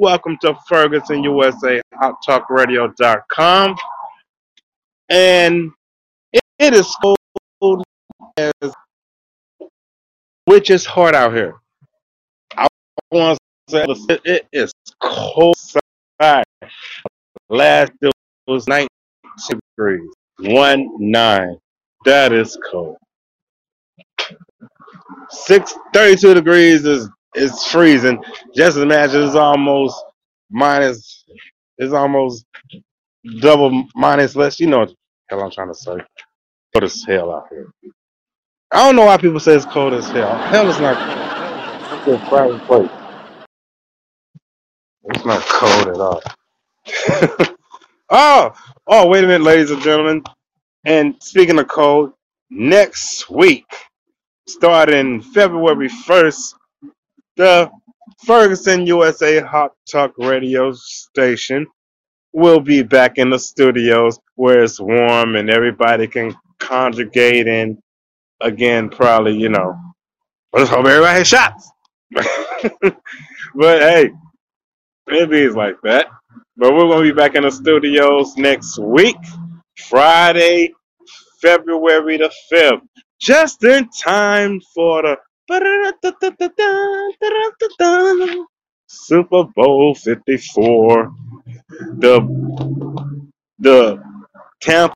Welcome 0.00 0.38
to 0.42 0.56
Ferguson 0.68 1.24
USA 1.24 1.82
Hot 1.94 2.14
Talk. 2.24 2.46
And 5.08 5.72
it, 6.32 6.40
it 6.60 6.72
is 6.72 6.96
cold 7.60 7.82
as 8.36 8.52
which 10.44 10.70
is 10.70 10.86
hard 10.86 11.16
out 11.16 11.34
here. 11.34 11.56
I 12.56 12.68
want 13.10 13.40
to 13.70 13.72
say 13.72 13.86
it, 14.14 14.20
it 14.24 14.46
is 14.52 14.72
cold 15.00 15.56
outside. 16.22 16.44
Last 17.48 17.90
it 18.00 18.12
was 18.46 18.68
19 18.68 18.86
degrees. 19.76 20.10
One 20.38 20.88
nine. 21.00 21.58
That 22.04 22.32
is 22.32 22.56
cold. 22.70 22.98
Six 25.30 25.74
thirty-two 25.92 26.34
degrees 26.34 26.84
is 26.84 27.08
is 27.38 27.64
freezing. 27.66 28.22
Just 28.54 28.78
imagine 28.78 29.22
it's 29.24 29.36
almost 29.36 30.02
minus. 30.50 31.24
It's 31.78 31.92
almost 31.94 32.44
double 33.40 33.84
minus 33.94 34.36
less. 34.36 34.60
You 34.60 34.68
know 34.68 34.80
what 34.80 34.94
hell 35.28 35.42
I'm 35.42 35.50
trying 35.50 35.68
to 35.68 35.74
say. 35.74 35.98
Cold 36.74 36.84
as 36.84 37.04
hell 37.04 37.32
out 37.32 37.46
here. 37.50 37.70
I 38.72 38.86
don't 38.86 38.96
know 38.96 39.06
why 39.06 39.16
people 39.18 39.40
say 39.40 39.54
it's 39.54 39.64
cold 39.66 39.94
as 39.94 40.08
hell. 40.10 40.36
Hell 40.48 40.68
is 40.68 40.80
not. 40.80 40.96
It's 42.08 42.22
a 42.22 42.28
private 42.28 42.62
place. 42.66 42.90
It's 45.04 45.24
not 45.24 45.42
cold 45.42 45.88
at 45.88 45.96
all. 46.00 46.22
oh, 48.10 48.52
oh, 48.86 49.06
wait 49.08 49.24
a 49.24 49.26
minute, 49.26 49.42
ladies 49.44 49.70
and 49.70 49.82
gentlemen. 49.82 50.22
And 50.84 51.16
speaking 51.22 51.58
of 51.58 51.68
cold, 51.68 52.12
next 52.50 53.30
week, 53.30 53.66
starting 54.48 55.20
February 55.22 55.88
1st, 55.88 56.54
the 57.38 57.70
Ferguson 58.26 58.84
USA 58.86 59.40
Hot 59.40 59.72
Talk 59.90 60.12
radio 60.18 60.72
station 60.72 61.66
will 62.32 62.60
be 62.60 62.82
back 62.82 63.16
in 63.16 63.30
the 63.30 63.38
studios 63.38 64.18
where 64.34 64.64
it's 64.64 64.80
warm 64.80 65.36
and 65.36 65.48
everybody 65.48 66.08
can 66.08 66.36
conjugate 66.58 67.46
and 67.46 67.78
again 68.40 68.90
probably, 68.90 69.38
you 69.38 69.48
know, 69.48 69.78
let's 70.52 70.68
hope 70.68 70.84
everybody 70.84 71.18
has 71.18 71.28
shots. 71.28 71.70
but 72.12 72.92
hey, 73.54 74.10
it 75.06 75.32
is 75.32 75.54
like 75.54 75.76
that. 75.84 76.08
But 76.56 76.74
we're 76.74 76.88
gonna 76.88 77.02
be 77.02 77.12
back 77.12 77.36
in 77.36 77.44
the 77.44 77.52
studios 77.52 78.36
next 78.36 78.80
week, 78.80 79.16
Friday, 79.88 80.74
February 81.40 82.16
the 82.16 82.32
5th, 82.52 82.80
just 83.20 83.62
in 83.62 83.88
time 83.90 84.60
for 84.74 85.02
the 85.02 85.16
Super 88.86 89.44
Bowl 89.44 89.94
54. 89.94 91.12
The 91.98 92.20
the 93.58 94.02
Tampa 94.60 94.94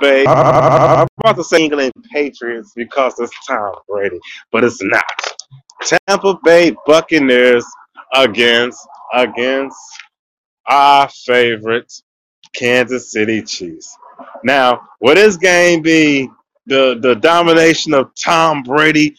Bay. 0.00 0.24
I'm 0.26 1.06
about 1.18 1.36
to 1.36 1.44
say 1.44 1.64
England 1.64 1.92
Patriots 2.12 2.72
because 2.76 3.18
it's 3.18 3.32
Tom 3.46 3.74
Brady, 3.88 4.20
but 4.50 4.64
it's 4.64 4.82
not. 4.82 5.04
Tampa 5.82 6.38
Bay 6.44 6.76
Buccaneers 6.86 7.64
against 8.14 8.86
against 9.14 9.78
our 10.66 11.08
favorite 11.08 11.92
Kansas 12.54 13.10
City 13.10 13.42
Chiefs. 13.42 13.96
Now, 14.44 14.82
will 15.00 15.14
this 15.14 15.36
game 15.36 15.82
be 15.82 16.28
the 16.66 16.98
the 17.00 17.14
domination 17.16 17.94
of 17.94 18.10
Tom 18.14 18.62
Brady 18.62 19.16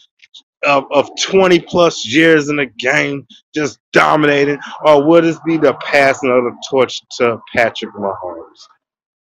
of, 0.65 0.85
of 0.91 1.09
20 1.21 1.59
plus 1.61 2.05
years 2.05 2.49
in 2.49 2.57
the 2.57 2.67
game, 2.79 3.27
just 3.53 3.79
dominating, 3.93 4.59
or 4.85 5.05
will 5.05 5.21
this 5.21 5.39
be 5.45 5.57
the 5.57 5.73
passing 5.75 6.31
of 6.31 6.43
the 6.43 6.55
torch 6.69 7.01
to 7.17 7.39
Patrick 7.55 7.93
Mahomes? 7.93 8.67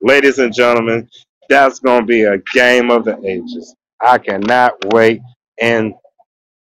Ladies 0.01 0.39
and 0.39 0.53
gentlemen, 0.53 1.09
that's 1.49 1.79
going 1.79 2.01
to 2.01 2.05
be 2.05 2.23
a 2.23 2.37
game 2.53 2.89
of 2.91 3.05
the 3.05 3.19
ages. 3.25 3.75
I 4.01 4.17
cannot 4.17 4.73
wait. 4.93 5.21
And 5.59 5.93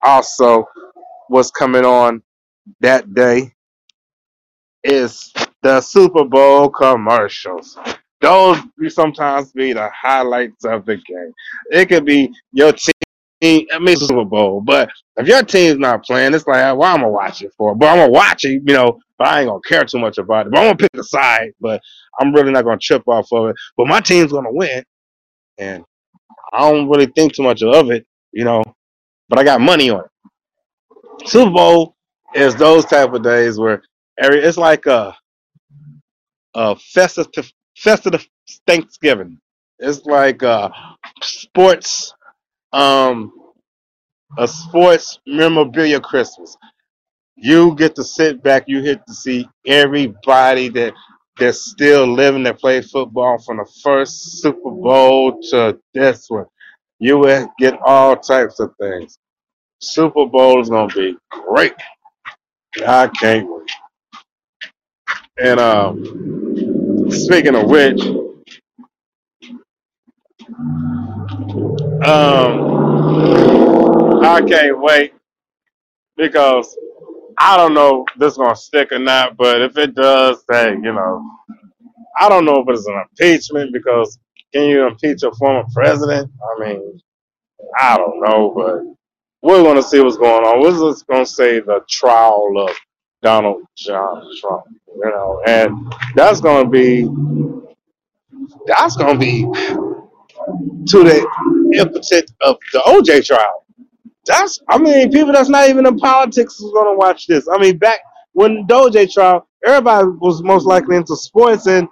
also, 0.02 0.66
what's 1.28 1.50
coming 1.50 1.84
on 1.84 2.22
that 2.80 3.14
day 3.14 3.52
is 4.84 5.32
the 5.62 5.80
Super 5.80 6.24
Bowl 6.24 6.68
commercials. 6.70 7.78
Those 8.20 8.58
sometimes 8.88 9.52
be 9.52 9.72
the 9.72 9.90
highlights 9.90 10.64
of 10.64 10.86
the 10.86 10.96
game. 10.96 11.32
It 11.70 11.88
could 11.88 12.04
be 12.04 12.32
your 12.52 12.72
team, 12.72 12.91
I 13.42 13.78
mean 13.80 13.96
Super 13.96 14.24
Bowl, 14.24 14.60
but 14.60 14.88
if 15.16 15.26
your 15.26 15.42
team's 15.42 15.78
not 15.78 16.04
playing, 16.04 16.34
it's 16.34 16.46
like, 16.46 16.76
well, 16.76 16.82
I'm 16.94 17.00
gonna 17.00 17.08
watch 17.10 17.42
it 17.42 17.52
for. 17.56 17.74
But 17.74 17.88
I'm 17.88 17.98
gonna 17.98 18.12
watch 18.12 18.44
it, 18.44 18.62
you 18.66 18.74
know. 18.74 18.98
But 19.18 19.28
I 19.28 19.40
ain't 19.40 19.48
gonna 19.48 19.60
care 19.66 19.84
too 19.84 19.98
much 19.98 20.18
about 20.18 20.46
it. 20.46 20.52
But 20.52 20.58
I'm 20.60 20.64
gonna 20.66 20.76
pick 20.76 20.90
a 20.94 21.02
side. 21.02 21.52
But 21.60 21.82
I'm 22.20 22.32
really 22.32 22.52
not 22.52 22.64
gonna 22.64 22.78
trip 22.78 23.02
off 23.08 23.28
of 23.32 23.50
it. 23.50 23.56
But 23.76 23.88
my 23.88 24.00
team's 24.00 24.32
gonna 24.32 24.52
win, 24.52 24.84
and 25.58 25.84
I 26.52 26.70
don't 26.70 26.88
really 26.88 27.06
think 27.06 27.34
too 27.34 27.42
much 27.44 27.62
of 27.62 27.90
it, 27.90 28.06
you 28.32 28.44
know. 28.44 28.62
But 29.28 29.38
I 29.40 29.44
got 29.44 29.60
money 29.60 29.90
on 29.90 30.04
it. 30.04 31.28
Super 31.28 31.50
Bowl 31.50 31.96
is 32.34 32.54
those 32.56 32.84
type 32.84 33.12
of 33.12 33.22
days 33.22 33.58
where 33.58 33.82
every 34.18 34.40
it's 34.42 34.56
like 34.56 34.86
a 34.86 35.16
a 36.54 36.76
festive 36.76 37.28
festive 37.76 38.26
Thanksgiving. 38.66 39.38
It's 39.78 40.04
like 40.04 40.42
uh 40.42 40.70
sports 41.22 42.12
um 42.72 43.32
a 44.38 44.48
sports 44.48 45.18
memorabilia 45.26 46.00
Christmas. 46.00 46.56
You 47.36 47.74
get 47.74 47.94
to 47.96 48.04
sit 48.04 48.42
back, 48.42 48.64
you 48.66 48.82
get 48.82 49.06
to 49.06 49.14
see 49.14 49.48
everybody 49.66 50.68
that 50.70 50.94
that's 51.38 51.70
still 51.70 52.06
living 52.06 52.42
that 52.44 52.60
played 52.60 52.84
football 52.84 53.38
from 53.38 53.56
the 53.56 53.66
first 53.82 54.40
Super 54.42 54.70
Bowl 54.70 55.40
to 55.50 55.78
this 55.94 56.26
one. 56.28 56.46
You 56.98 57.18
will 57.18 57.52
get 57.58 57.80
all 57.84 58.16
types 58.16 58.60
of 58.60 58.74
things. 58.80 59.18
Super 59.80 60.26
Bowl 60.26 60.60
is 60.60 60.70
gonna 60.70 60.92
be 60.94 61.16
great. 61.30 61.74
I 62.86 63.08
can't 63.08 63.48
wait. 63.50 63.70
And 65.42 65.58
um, 65.58 67.10
speaking 67.10 67.54
of 67.54 67.68
which, 67.68 68.00
um, 72.04 72.94
I 74.24 74.42
can't 74.42 74.80
wait 74.80 75.14
because 76.16 76.76
I 77.38 77.56
don't 77.56 77.74
know 77.74 78.04
if 78.08 78.18
this 78.18 78.32
is 78.32 78.38
gonna 78.38 78.56
stick 78.56 78.92
or 78.92 78.98
not. 79.00 79.36
But 79.36 79.62
if 79.62 79.76
it 79.78 79.94
does, 79.94 80.44
hey, 80.50 80.70
you 80.72 80.92
know, 80.92 81.24
I 82.18 82.28
don't 82.28 82.44
know 82.44 82.60
if 82.62 82.68
it's 82.68 82.86
an 82.86 83.02
impeachment 83.10 83.72
because 83.72 84.18
can 84.52 84.64
you 84.64 84.86
impeach 84.86 85.22
a 85.24 85.32
former 85.32 85.64
president? 85.74 86.30
I 86.42 86.64
mean, 86.64 87.00
I 87.78 87.96
don't 87.98 88.20
know, 88.20 88.52
but 88.56 88.82
we're 89.42 89.62
gonna 89.62 89.82
see 89.82 90.00
what's 90.00 90.16
going 90.18 90.44
on. 90.44 90.60
We're 90.60 90.92
just 90.92 91.06
gonna 91.06 91.26
say 91.26 91.60
the 91.60 91.80
trial 91.88 92.52
of 92.58 92.76
Donald 93.22 93.62
John 93.76 94.28
Trump, 94.40 94.64
you 94.88 95.04
know, 95.04 95.42
and 95.46 95.94
that's 96.14 96.40
gonna 96.40 96.68
be 96.68 97.08
that's 98.66 98.96
gonna 98.96 99.18
be 99.18 99.42
to 100.86 101.04
the 101.04 101.61
impetus 101.74 102.22
of 102.42 102.56
the 102.72 102.80
OJ 102.80 103.26
trial. 103.26 103.66
That's 104.26 104.60
I 104.68 104.78
mean, 104.78 105.10
people 105.10 105.32
that's 105.32 105.48
not 105.48 105.68
even 105.68 105.86
in 105.86 105.98
politics 105.98 106.54
is 106.60 106.72
gonna 106.72 106.96
watch 106.96 107.26
this. 107.26 107.48
I 107.52 107.58
mean, 107.58 107.78
back 107.78 108.00
when 108.32 108.64
the 108.68 108.74
OJ 108.74 109.12
trial, 109.12 109.48
everybody 109.66 110.08
was 110.20 110.42
most 110.42 110.66
likely 110.66 110.96
into 110.96 111.16
sports 111.16 111.66
and 111.66 111.88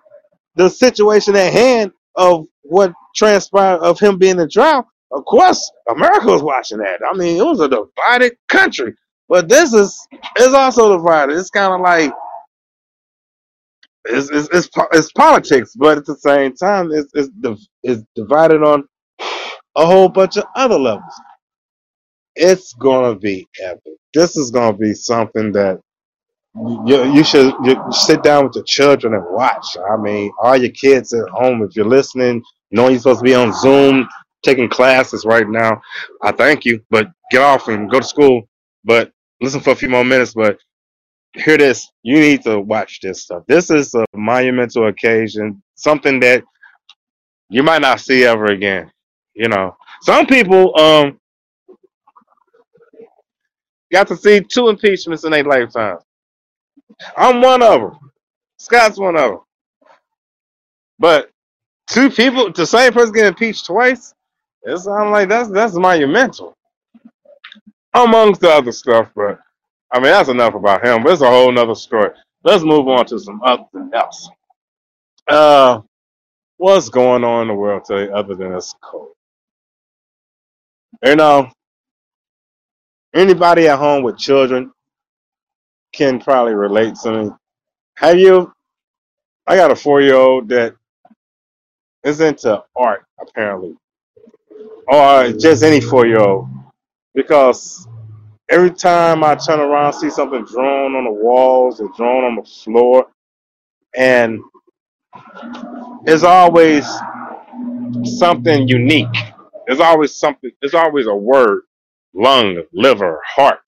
the 0.56 0.68
situation 0.68 1.36
at 1.36 1.52
hand 1.52 1.92
of 2.16 2.46
what 2.62 2.92
transpired 3.16 3.80
of 3.80 3.98
him 3.98 4.18
being 4.18 4.38
in 4.38 4.48
trial. 4.50 4.86
Of 5.12 5.24
course, 5.24 5.70
America 5.88 6.26
was 6.26 6.42
watching 6.42 6.78
that. 6.78 7.00
I 7.10 7.16
mean, 7.16 7.38
it 7.40 7.44
was 7.44 7.60
a 7.60 7.68
divided 7.68 8.36
country. 8.48 8.94
But 9.28 9.48
this 9.48 9.72
is 9.72 9.98
is 10.38 10.52
also 10.54 10.96
divided. 10.96 11.36
It's 11.38 11.50
kind 11.50 11.72
of 11.72 11.80
like 11.80 12.12
it's, 14.06 14.30
it's 14.30 14.48
it's 14.52 14.68
it's 14.92 15.12
politics, 15.12 15.74
but 15.76 15.98
at 15.98 16.06
the 16.06 16.16
same 16.16 16.54
time, 16.56 16.90
it's 16.92 17.10
it's 17.14 17.68
it's 17.82 18.02
divided 18.16 18.62
on 18.62 18.84
a 19.76 19.86
whole 19.86 20.08
bunch 20.08 20.36
of 20.36 20.44
other 20.56 20.78
levels. 20.78 21.12
It's 22.36 22.72
gonna 22.74 23.14
be 23.14 23.48
epic. 23.60 23.94
This 24.14 24.36
is 24.36 24.50
gonna 24.50 24.76
be 24.76 24.94
something 24.94 25.52
that 25.52 25.80
you 26.54 27.04
you 27.12 27.22
should 27.24 27.54
you 27.64 27.76
sit 27.90 28.22
down 28.22 28.44
with 28.44 28.54
your 28.56 28.64
children 28.64 29.14
and 29.14 29.24
watch. 29.30 29.76
I 29.90 29.96
mean, 29.96 30.32
all 30.42 30.56
your 30.56 30.70
kids 30.70 31.12
at 31.12 31.28
home, 31.30 31.62
if 31.62 31.76
you're 31.76 31.84
listening, 31.84 32.42
knowing 32.70 32.92
you're 32.92 33.00
supposed 33.00 33.20
to 33.20 33.24
be 33.24 33.34
on 33.34 33.52
Zoom 33.52 34.08
taking 34.42 34.68
classes 34.68 35.24
right 35.24 35.48
now, 35.48 35.80
I 36.22 36.32
thank 36.32 36.64
you. 36.64 36.82
But 36.90 37.08
get 37.30 37.42
off 37.42 37.68
and 37.68 37.90
go 37.90 38.00
to 38.00 38.06
school. 38.06 38.48
But 38.84 39.12
listen 39.40 39.60
for 39.60 39.70
a 39.70 39.76
few 39.76 39.88
more 39.88 40.04
minutes. 40.04 40.34
But 40.34 40.58
hear 41.34 41.58
this. 41.58 41.90
You 42.02 42.18
need 42.18 42.42
to 42.42 42.60
watch 42.60 43.00
this 43.00 43.22
stuff. 43.22 43.44
This 43.46 43.70
is 43.70 43.94
a 43.94 44.04
monumental 44.14 44.88
occasion, 44.88 45.62
something 45.74 46.20
that 46.20 46.42
you 47.48 47.62
might 47.62 47.82
not 47.82 48.00
see 48.00 48.24
ever 48.24 48.46
again. 48.46 48.90
You 49.34 49.48
know, 49.48 49.76
some 50.02 50.26
people 50.26 50.78
um 50.80 51.18
got 53.92 54.08
to 54.08 54.16
see 54.16 54.40
two 54.40 54.68
impeachments 54.68 55.24
in 55.24 55.32
their 55.32 55.44
lifetime. 55.44 55.98
I'm 57.16 57.40
one 57.40 57.62
of 57.62 57.80
them. 57.80 58.12
Scott's 58.58 58.98
one 58.98 59.16
of 59.16 59.30
them. 59.30 59.40
But 60.98 61.30
two 61.88 62.10
people, 62.10 62.52
the 62.52 62.66
same 62.66 62.92
person 62.92 63.14
getting 63.14 63.28
impeached 63.28 63.66
twice, 63.66 64.14
it 64.64 64.78
sounds 64.78 65.10
like 65.12 65.28
that's 65.28 65.50
that's 65.50 65.74
monumental, 65.74 66.54
amongst 67.94 68.40
the 68.42 68.50
other 68.50 68.72
stuff. 68.72 69.10
But 69.16 69.40
I 69.92 69.98
mean, 69.98 70.12
that's 70.12 70.28
enough 70.30 70.54
about 70.54 70.84
him. 70.86 71.02
But 71.02 71.12
it's 71.14 71.22
a 71.22 71.30
whole 71.30 71.52
nother 71.52 71.74
story. 71.76 72.10
Let's 72.44 72.64
move 72.64 72.88
on 72.88 73.06
to 73.06 73.18
some 73.18 73.42
other 73.44 73.64
else. 73.94 74.28
Uh, 75.28 75.82
what's 76.58 76.88
going 76.90 77.24
on 77.24 77.42
in 77.42 77.48
the 77.48 77.54
world 77.54 77.84
today 77.86 78.12
other 78.12 78.34
than 78.34 78.54
it's 78.54 78.74
cold? 78.82 79.12
You 81.04 81.16
know, 81.16 81.50
anybody 83.14 83.68
at 83.68 83.78
home 83.78 84.02
with 84.02 84.18
children 84.18 84.72
can 85.92 86.20
probably 86.20 86.54
relate 86.54 86.94
to 86.96 87.12
me. 87.12 87.30
Have 87.96 88.18
you? 88.18 88.52
I 89.46 89.56
got 89.56 89.70
a 89.70 89.76
four 89.76 90.00
year 90.00 90.14
old 90.14 90.48
that 90.50 90.74
is 92.04 92.20
into 92.20 92.62
art, 92.76 93.04
apparently, 93.20 93.76
or 94.88 95.32
just 95.32 95.62
any 95.62 95.80
four 95.80 96.06
year 96.06 96.20
old, 96.20 96.48
because 97.14 97.88
every 98.50 98.70
time 98.70 99.24
I 99.24 99.34
turn 99.34 99.60
around, 99.60 99.94
see 99.94 100.10
something 100.10 100.44
drawn 100.44 100.94
on 100.94 101.04
the 101.04 101.10
walls 101.10 101.80
or 101.80 101.88
drawn 101.96 102.24
on 102.24 102.36
the 102.36 102.42
floor, 102.42 103.06
and 103.94 104.40
it's 106.06 106.22
always 106.22 106.86
something 108.04 108.68
unique. 108.68 109.08
There's 109.70 109.80
always 109.80 110.16
something. 110.16 110.50
There's 110.60 110.74
always 110.74 111.06
a 111.06 111.16
word: 111.16 111.62
lung, 112.14 112.64
liver, 112.74 113.22
heart. 113.24 113.62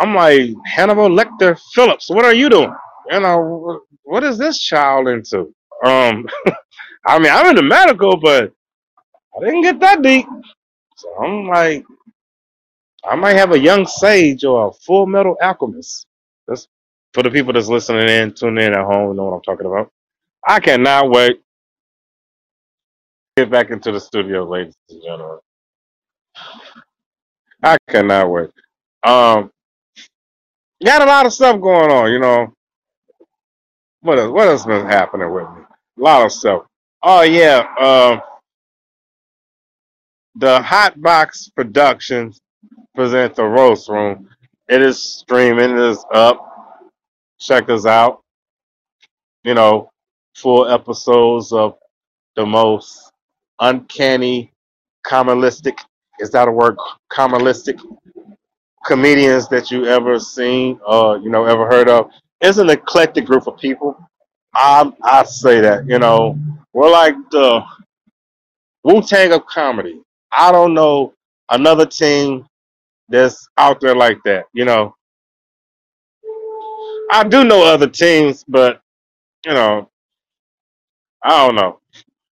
I'm 0.00 0.14
like 0.14 0.52
Hannibal 0.66 1.10
Lecter 1.10 1.60
Phillips. 1.74 2.08
What 2.10 2.24
are 2.24 2.34
you 2.34 2.48
doing? 2.48 2.74
You 3.10 3.20
know, 3.20 3.82
what 4.04 4.24
is 4.24 4.38
this 4.38 4.60
child 4.60 5.08
into? 5.08 5.54
Um, 5.84 6.28
I 7.06 7.18
mean, 7.18 7.32
I'm 7.32 7.48
into 7.48 7.62
medical, 7.62 8.16
but 8.16 8.52
I 9.36 9.44
didn't 9.44 9.62
get 9.62 9.80
that 9.80 10.02
deep. 10.02 10.26
So 10.96 11.14
I'm 11.16 11.48
like, 11.48 11.84
I 13.04 13.16
might 13.16 13.36
have 13.36 13.52
a 13.52 13.58
young 13.58 13.86
sage 13.86 14.44
or 14.44 14.68
a 14.68 14.72
full 14.72 15.06
metal 15.06 15.36
alchemist. 15.42 16.06
That's 16.48 16.68
for 17.14 17.24
the 17.24 17.30
people 17.30 17.52
that's 17.54 17.68
listening 17.68 18.08
in, 18.08 18.34
tuning 18.34 18.66
in 18.66 18.74
at 18.74 18.84
home, 18.84 19.16
know 19.16 19.24
what 19.24 19.36
I'm 19.36 19.42
talking 19.42 19.66
about. 19.66 19.90
I 20.46 20.60
cannot 20.60 21.10
wait 21.10 21.42
get 23.36 23.50
back 23.50 23.70
into 23.70 23.92
the 23.92 24.00
studio, 24.00 24.44
ladies 24.44 24.74
and 24.90 25.02
gentlemen. 25.02 25.38
I 27.62 27.76
cannot 27.88 28.30
wait. 28.30 28.50
Um, 29.04 29.50
got 30.84 31.02
a 31.02 31.06
lot 31.06 31.26
of 31.26 31.32
stuff 31.32 31.60
going 31.60 31.90
on, 31.90 32.12
you 32.12 32.18
know. 32.18 32.52
What 34.00 34.18
else, 34.18 34.32
what 34.32 34.48
else 34.48 34.66
been 34.66 34.86
happening 34.86 35.32
with 35.32 35.44
me? 35.44 35.62
A 35.98 36.02
lot 36.02 36.26
of 36.26 36.32
stuff. 36.32 36.62
Oh 37.02 37.22
yeah, 37.22 37.66
um, 37.80 38.20
the 40.34 40.60
Hot 40.60 41.00
Box 41.00 41.48
Productions 41.54 42.40
present 42.94 43.34
the 43.36 43.44
Roast 43.44 43.88
Room. 43.88 44.28
It 44.68 44.82
is 44.82 45.02
streaming. 45.02 45.70
It 45.70 45.78
is 45.78 46.04
up. 46.12 46.48
Check 47.38 47.68
us 47.70 47.86
out. 47.86 48.20
You 49.44 49.54
know, 49.54 49.90
full 50.36 50.68
episodes 50.68 51.52
of 51.52 51.76
the 52.36 52.46
most 52.46 53.11
uncanny, 53.60 54.52
commercialistic. 55.06 55.78
Is 56.20 56.30
that 56.30 56.48
a 56.48 56.52
word? 56.52 56.76
Commercialistic 57.12 57.80
comedians 58.84 59.48
that 59.48 59.70
you 59.70 59.86
ever 59.86 60.18
seen 60.18 60.78
or 60.86 61.18
you 61.18 61.30
know 61.30 61.44
ever 61.44 61.66
heard 61.66 61.88
of. 61.88 62.10
It's 62.40 62.58
an 62.58 62.70
eclectic 62.70 63.26
group 63.26 63.46
of 63.46 63.58
people. 63.58 63.96
I 64.54 64.90
I 65.02 65.24
say 65.24 65.60
that 65.60 65.86
you 65.86 65.98
know 65.98 66.38
we're 66.72 66.90
like 66.90 67.14
the 67.30 67.62
Wu 68.84 69.02
Tang 69.02 69.32
of 69.32 69.46
comedy. 69.46 70.00
I 70.32 70.50
don't 70.50 70.74
know 70.74 71.14
another 71.50 71.86
team 71.86 72.46
that's 73.08 73.48
out 73.58 73.80
there 73.80 73.94
like 73.94 74.18
that. 74.24 74.46
You 74.52 74.64
know, 74.64 74.94
I 77.10 77.24
do 77.24 77.44
know 77.44 77.64
other 77.64 77.88
teams, 77.88 78.44
but 78.48 78.80
you 79.46 79.52
know, 79.52 79.88
I 81.22 81.46
don't 81.46 81.56
know. 81.56 81.78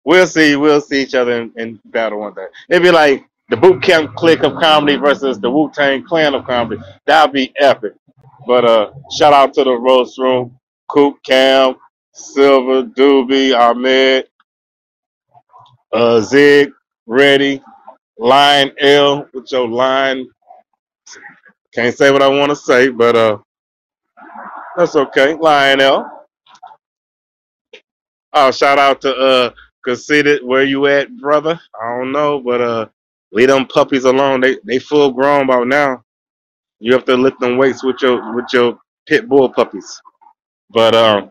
We'll 0.04 0.26
see. 0.26 0.56
We'll 0.56 0.80
see 0.80 1.02
each 1.02 1.14
other 1.14 1.42
in, 1.42 1.52
in 1.56 1.80
battle 1.86 2.20
one 2.20 2.34
day. 2.34 2.46
It'd 2.70 2.82
be 2.82 2.90
like 2.90 3.26
the 3.50 3.56
Boot 3.56 3.82
Camp 3.82 4.14
Clik 4.14 4.42
of 4.42 4.58
comedy 4.60 4.96
versus 4.96 5.38
the 5.38 5.50
Wu 5.50 5.70
Tang 5.72 6.04
clan 6.04 6.34
of 6.34 6.44
comedy. 6.46 6.80
That'd 7.06 7.32
be 7.32 7.52
epic. 7.58 7.92
But 8.46 8.64
uh, 8.64 8.92
shout 9.16 9.32
out 9.32 9.52
to 9.54 9.64
the 9.64 9.72
roast 9.74 10.18
room, 10.18 10.58
Coop 10.88 11.16
Cam, 11.24 11.76
Silver, 12.14 12.84
Doobie, 12.84 13.54
Ahmed, 13.54 14.26
uh, 15.92 16.20
Zig, 16.20 16.70
Ready, 17.06 17.62
Lion 18.18 18.72
L 18.80 19.28
with 19.32 19.50
your 19.52 19.68
line. 19.68 20.26
Can't 21.74 21.96
say 21.96 22.10
what 22.10 22.22
I 22.22 22.28
want 22.28 22.50
to 22.50 22.56
say, 22.56 22.88
but 22.88 23.14
uh, 23.16 23.38
that's 24.76 24.96
okay. 24.96 25.34
Lion 25.34 25.80
L. 25.80 26.26
Oh, 28.32 28.50
shout 28.50 28.78
out 28.78 29.00
to 29.02 29.14
uh 29.14 29.50
Conceited, 29.84 30.44
where 30.44 30.64
you 30.64 30.86
at, 30.88 31.16
brother? 31.18 31.58
I 31.80 31.98
don't 31.98 32.12
know, 32.12 32.40
but 32.40 32.60
uh 32.60 32.86
leave 33.32 33.48
them 33.48 33.66
puppies 33.66 34.04
alone. 34.04 34.40
They 34.42 34.58
they 34.64 34.78
full 34.78 35.12
grown 35.12 35.46
by 35.46 35.64
now. 35.64 36.04
You 36.80 36.92
have 36.94 37.04
to 37.06 37.16
lift 37.16 37.40
them 37.40 37.58
weights 37.58 37.84
with 37.84 38.02
your 38.02 38.34
with 38.34 38.46
your 38.52 38.78
pit 39.08 39.28
bull 39.28 39.48
puppies. 39.50 40.00
But 40.70 40.94
um 40.94 41.30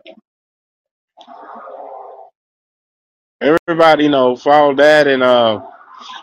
everybody, 3.40 4.04
you 4.04 4.10
know, 4.10 4.36
follow 4.36 4.74
that 4.76 5.06
and 5.08 5.22
uh 5.22 5.60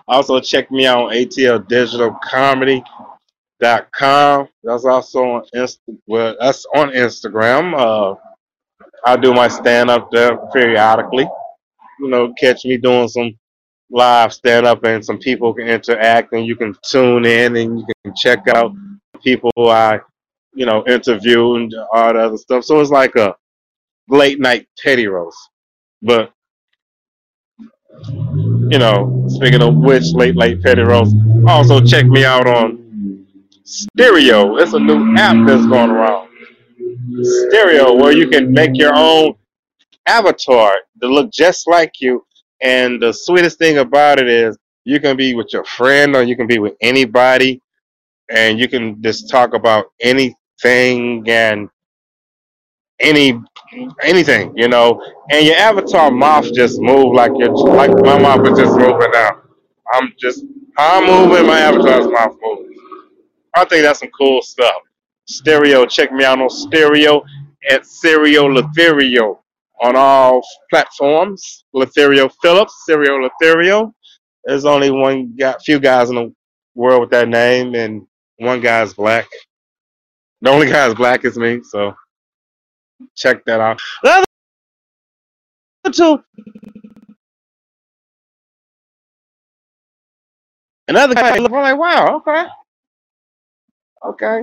also 0.08 0.40
check 0.40 0.72
me 0.72 0.86
out 0.88 1.08
on 1.08 1.14
ATL 1.14 1.68
Digital 1.68 2.18
Comedy 2.24 2.84
dot 3.62 3.90
com. 3.94 4.50
That's 4.64 4.86
also 4.86 5.24
on 5.24 5.44
Insta 5.56 5.80
well 6.08 6.36
that's 6.40 6.66
on 6.76 6.90
Instagram. 6.92 7.76
Uh 7.78 8.16
I 9.06 9.18
do 9.18 9.34
my 9.34 9.48
stand 9.48 9.90
up 9.90 10.12
there 10.12 10.38
periodically. 10.54 11.28
You 12.00 12.10
know, 12.10 12.34
catch 12.40 12.66
me 12.66 12.78
doing 12.78 13.08
some 13.08 13.38
live 13.90 14.34
stand 14.34 14.66
up 14.66 14.84
and 14.84 15.04
some 15.06 15.18
people 15.18 15.54
can 15.54 15.68
interact 15.68 16.34
and 16.34 16.46
you 16.46 16.56
can 16.56 16.76
tune 16.90 17.26
in 17.26 17.56
and 17.56 17.80
you 17.80 17.86
can 18.04 18.14
check 18.16 18.48
out 18.48 18.74
people 19.24 19.52
I, 19.58 20.00
you 20.54 20.66
know, 20.66 20.86
interview 20.88 21.56
and 21.56 21.74
all 21.94 22.14
the 22.14 22.20
other 22.20 22.38
stuff. 22.38 22.64
So 22.66 22.80
it's 22.80 22.92
like 22.92 23.16
a 23.16 23.36
late 24.10 24.40
night 24.40 24.68
petty 24.84 25.08
roast. 25.08 25.38
But, 26.02 26.32
you 28.70 28.78
know, 28.80 29.26
speaking 29.30 29.62
of 29.62 29.76
which 29.76 30.12
late 30.14 30.36
late 30.36 30.62
petty 30.62 30.82
roast, 30.82 31.16
also 31.48 31.80
check 31.80 32.06
me 32.06 32.26
out 32.26 32.48
on 32.48 33.26
Stereo. 33.64 34.58
It's 34.58 34.74
a 34.74 34.80
new 34.80 35.16
app 35.16 35.48
that's 35.48 35.66
going 35.66 35.90
around. 35.92 36.30
Stereo 37.22 37.94
where 37.94 38.12
you 38.12 38.28
can 38.28 38.52
make 38.52 38.72
your 38.76 38.94
own 38.96 39.36
avatar 40.08 40.76
to 41.02 41.08
look 41.08 41.32
just 41.32 41.68
like 41.68 41.94
you. 42.00 42.26
And 42.62 43.02
the 43.02 43.12
sweetest 43.14 43.60
thing 43.60 43.80
about 43.80 44.20
it 44.20 44.28
is 44.28 44.58
you 44.86 45.00
can 45.00 45.18
be 45.18 45.36
with 45.36 45.52
your 45.54 45.66
friend 45.66 46.16
or 46.16 46.24
you 46.24 46.36
can 46.36 46.48
be 46.48 46.60
with 46.60 46.76
anybody 46.82 47.62
and 48.30 48.60
you 48.60 48.68
can 48.68 49.02
just 49.02 49.30
talk 49.30 49.54
about 49.54 49.88
anything 50.02 51.30
and 51.30 51.70
any 53.00 53.40
anything, 54.04 54.54
you 54.56 54.68
know. 54.68 55.02
And 55.32 55.46
your 55.46 55.58
avatar 55.58 56.12
mouth 56.12 56.52
just 56.54 56.80
move 56.80 57.14
like 57.14 57.32
your 57.36 57.52
like 57.52 57.92
my 57.92 58.18
mouth 58.20 58.48
is 58.48 58.58
just 58.58 58.78
moving 58.78 59.12
now. 59.12 59.42
I'm 59.94 60.14
just 60.20 60.46
I'm 60.78 61.06
moving, 61.06 61.48
my 61.48 61.60
avatar's 61.60 62.08
mouth 62.08 62.36
moves. 62.42 62.80
I 63.56 63.66
think 63.66 63.84
that's 63.84 64.00
some 64.00 64.10
cool 64.18 64.42
stuff. 64.42 64.76
Stereo, 65.28 65.86
check 65.86 66.12
me 66.12 66.24
out 66.24 66.40
on 66.40 66.50
Stereo 66.50 67.24
at 67.70 67.86
Stereo 67.86 68.48
Latherial 68.48 69.40
on 69.82 69.96
all 69.96 70.42
platforms. 70.70 71.66
Latherial 71.76 72.32
Phillips, 72.42 72.74
Stereo 72.84 73.28
Latherial. 73.28 73.94
There's 74.46 74.66
only 74.66 74.92
one 74.92 75.36
guy, 75.36 75.56
few 75.64 75.80
guys 75.80 76.10
in 76.10 76.16
the 76.16 76.34
world 76.76 77.02
with 77.02 77.10
that 77.12 77.28
name, 77.28 77.76
and 77.76 78.06
one 78.38 78.62
guy's 78.62 78.94
black. 78.94 79.28
The 80.42 80.50
only 80.52 80.68
guy 80.68 80.88
is 80.88 80.94
black 80.94 81.26
is 81.26 81.38
me, 81.38 81.62
so 81.64 81.96
check 83.16 83.44
that 83.46 83.60
out. 83.60 83.80
The 84.04 84.26
other 85.86 85.94
two, 85.94 86.24
another 90.88 91.16
guy, 91.16 91.36
I'm 91.36 91.44
like, 91.44 91.78
wow, 91.78 92.18
okay, 92.18 92.46
okay. 94.08 94.42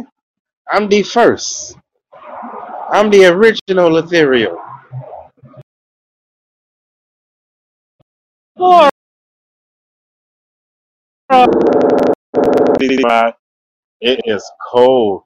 I'm 0.70 0.88
the 0.88 1.02
first. 1.02 1.76
I'm 2.90 3.10
the 3.10 3.26
original 3.26 3.90
Latherial. 3.90 4.56
Or 8.56 8.90
it 14.00 14.20
is 14.26 14.52
cold. 14.72 15.24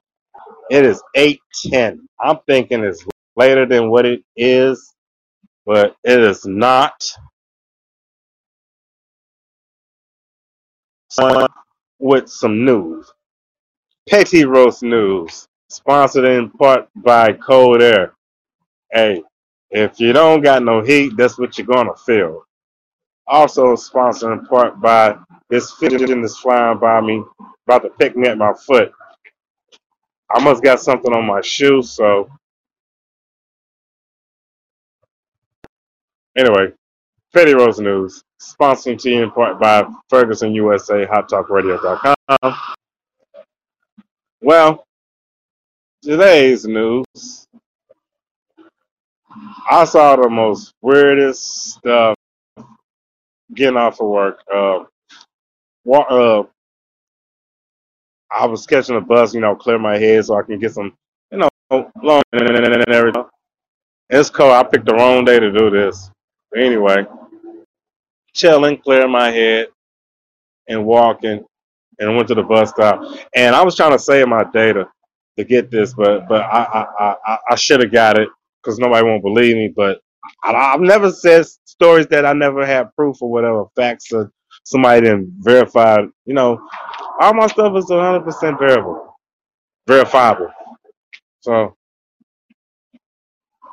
It 0.71 0.85
is 0.85 1.01
8:10. 1.15 1.99
I'm 2.21 2.39
thinking 2.47 2.83
it's 2.83 3.05
later 3.37 3.65
than 3.65 3.89
what 3.91 4.05
it 4.05 4.23
is, 4.37 4.93
but 5.65 5.95
it 6.03 6.19
is 6.19 6.45
not. 6.45 7.03
With 11.99 12.29
some 12.29 12.65
news, 12.65 13.11
Petty 14.09 14.45
Roast 14.45 14.83
News, 14.83 15.47
sponsored 15.69 16.25
in 16.25 16.49
part 16.51 16.89
by 16.95 17.33
Cold 17.33 17.81
Air. 17.81 18.13
Hey, 18.91 19.23
if 19.71 19.99
you 19.99 20.13
don't 20.13 20.41
got 20.41 20.63
no 20.63 20.81
heat, 20.83 21.13
that's 21.17 21.39
what 21.39 21.57
you're 21.59 21.67
gonna 21.67 21.95
feel. 22.07 22.46
Also 23.27 23.75
sponsored 23.75 24.31
in 24.31 24.45
part 24.45 24.79
by 24.79 25.17
this 25.49 25.73
pigeon 25.75 26.21
that's 26.21 26.37
flying 26.37 26.77
by 26.79 27.01
me, 27.01 27.23
about 27.65 27.83
to 27.83 27.89
pick 27.89 28.15
me 28.15 28.27
at 28.27 28.37
my 28.37 28.53
foot. 28.65 28.91
I 30.29 30.43
must 30.43 30.63
got 30.63 30.79
something 30.79 31.13
on 31.13 31.25
my 31.25 31.41
shoe, 31.41 31.81
so 31.81 32.29
anyway, 36.37 36.73
Petty 37.33 37.53
Roast 37.53 37.79
News, 37.79 38.23
sponsored 38.39 38.99
to 38.99 39.09
you 39.09 39.23
in 39.23 39.31
part 39.31 39.59
by 39.59 39.85
Ferguson 40.09 40.53
USA, 40.53 41.05
Hot 41.05 41.29
Talk 41.29 41.47
HotTalkRadio.com. 41.47 42.55
Well, 44.41 44.83
today's 46.01 46.65
news, 46.65 47.47
I 49.69 49.85
saw 49.85 50.15
the 50.15 50.29
most 50.29 50.73
weirdest 50.81 51.71
stuff 51.71 52.16
getting 53.57 53.77
off 53.77 54.01
of 54.01 54.09
work. 54.09 54.41
Uh, 54.53 54.85
wa- 55.85 56.01
uh, 56.09 56.43
I 58.31 58.45
was 58.47 58.65
catching 58.67 58.95
a 58.97 59.01
bus, 59.01 59.33
you 59.33 59.41
know, 59.41 59.55
clear 59.55 59.79
my 59.79 59.97
head 59.97 60.25
so 60.25 60.35
I 60.37 60.43
can 60.43 60.59
get 60.59 60.73
some, 60.73 60.93
you 61.31 61.39
know, 61.39 61.49
long 62.03 62.23
and 62.33 62.49
everything. 62.89 63.25
It's 64.09 64.31
cold. 64.31 64.53
I 64.53 64.63
picked 64.63 64.85
the 64.85 64.95
wrong 64.95 65.25
day 65.25 65.39
to 65.39 65.51
do 65.51 65.69
this. 65.71 66.11
But 66.51 66.61
anyway, 66.61 67.05
chilling, 68.33 68.77
clearing 68.79 69.11
my 69.11 69.31
head, 69.31 69.67
and 70.69 70.85
walking, 70.85 71.45
and 71.99 72.15
went 72.15 72.27
to 72.29 72.35
the 72.35 72.43
bus 72.43 72.71
stop. 72.71 73.01
And 73.35 73.55
I 73.55 73.63
was 73.63 73.75
trying 73.75 73.91
to 73.93 73.99
save 73.99 74.27
my 74.27 74.45
data 74.45 74.89
to 75.37 75.43
get 75.45 75.71
this, 75.71 75.93
but 75.93 76.27
but 76.29 76.43
I 76.43 76.63
I 76.99 77.15
I, 77.27 77.37
I 77.51 77.55
should 77.55 77.81
have 77.81 77.91
got 77.91 78.19
it 78.19 78.29
because 78.63 78.79
nobody 78.79 79.05
won't 79.05 79.23
believe 79.23 79.55
me. 79.57 79.69
But 79.69 80.01
I, 80.43 80.53
I've 80.53 80.81
never 80.81 81.11
said 81.11 81.45
stories 81.65 82.07
that 82.07 82.25
I 82.25 82.33
never 82.33 82.65
had 82.65 82.95
proof 82.95 83.21
or 83.21 83.31
whatever 83.31 83.65
facts 83.75 84.11
or 84.13 84.31
somebody 84.63 85.01
didn't 85.01 85.33
verify. 85.39 85.97
You 86.25 86.33
know, 86.35 86.59
all 87.19 87.33
my 87.33 87.47
stuff 87.47 87.75
is 87.77 87.89
100 87.89 88.21
percent 88.23 88.59
verifiable, 88.59 89.15
verifiable. 89.87 90.49
So 91.41 91.75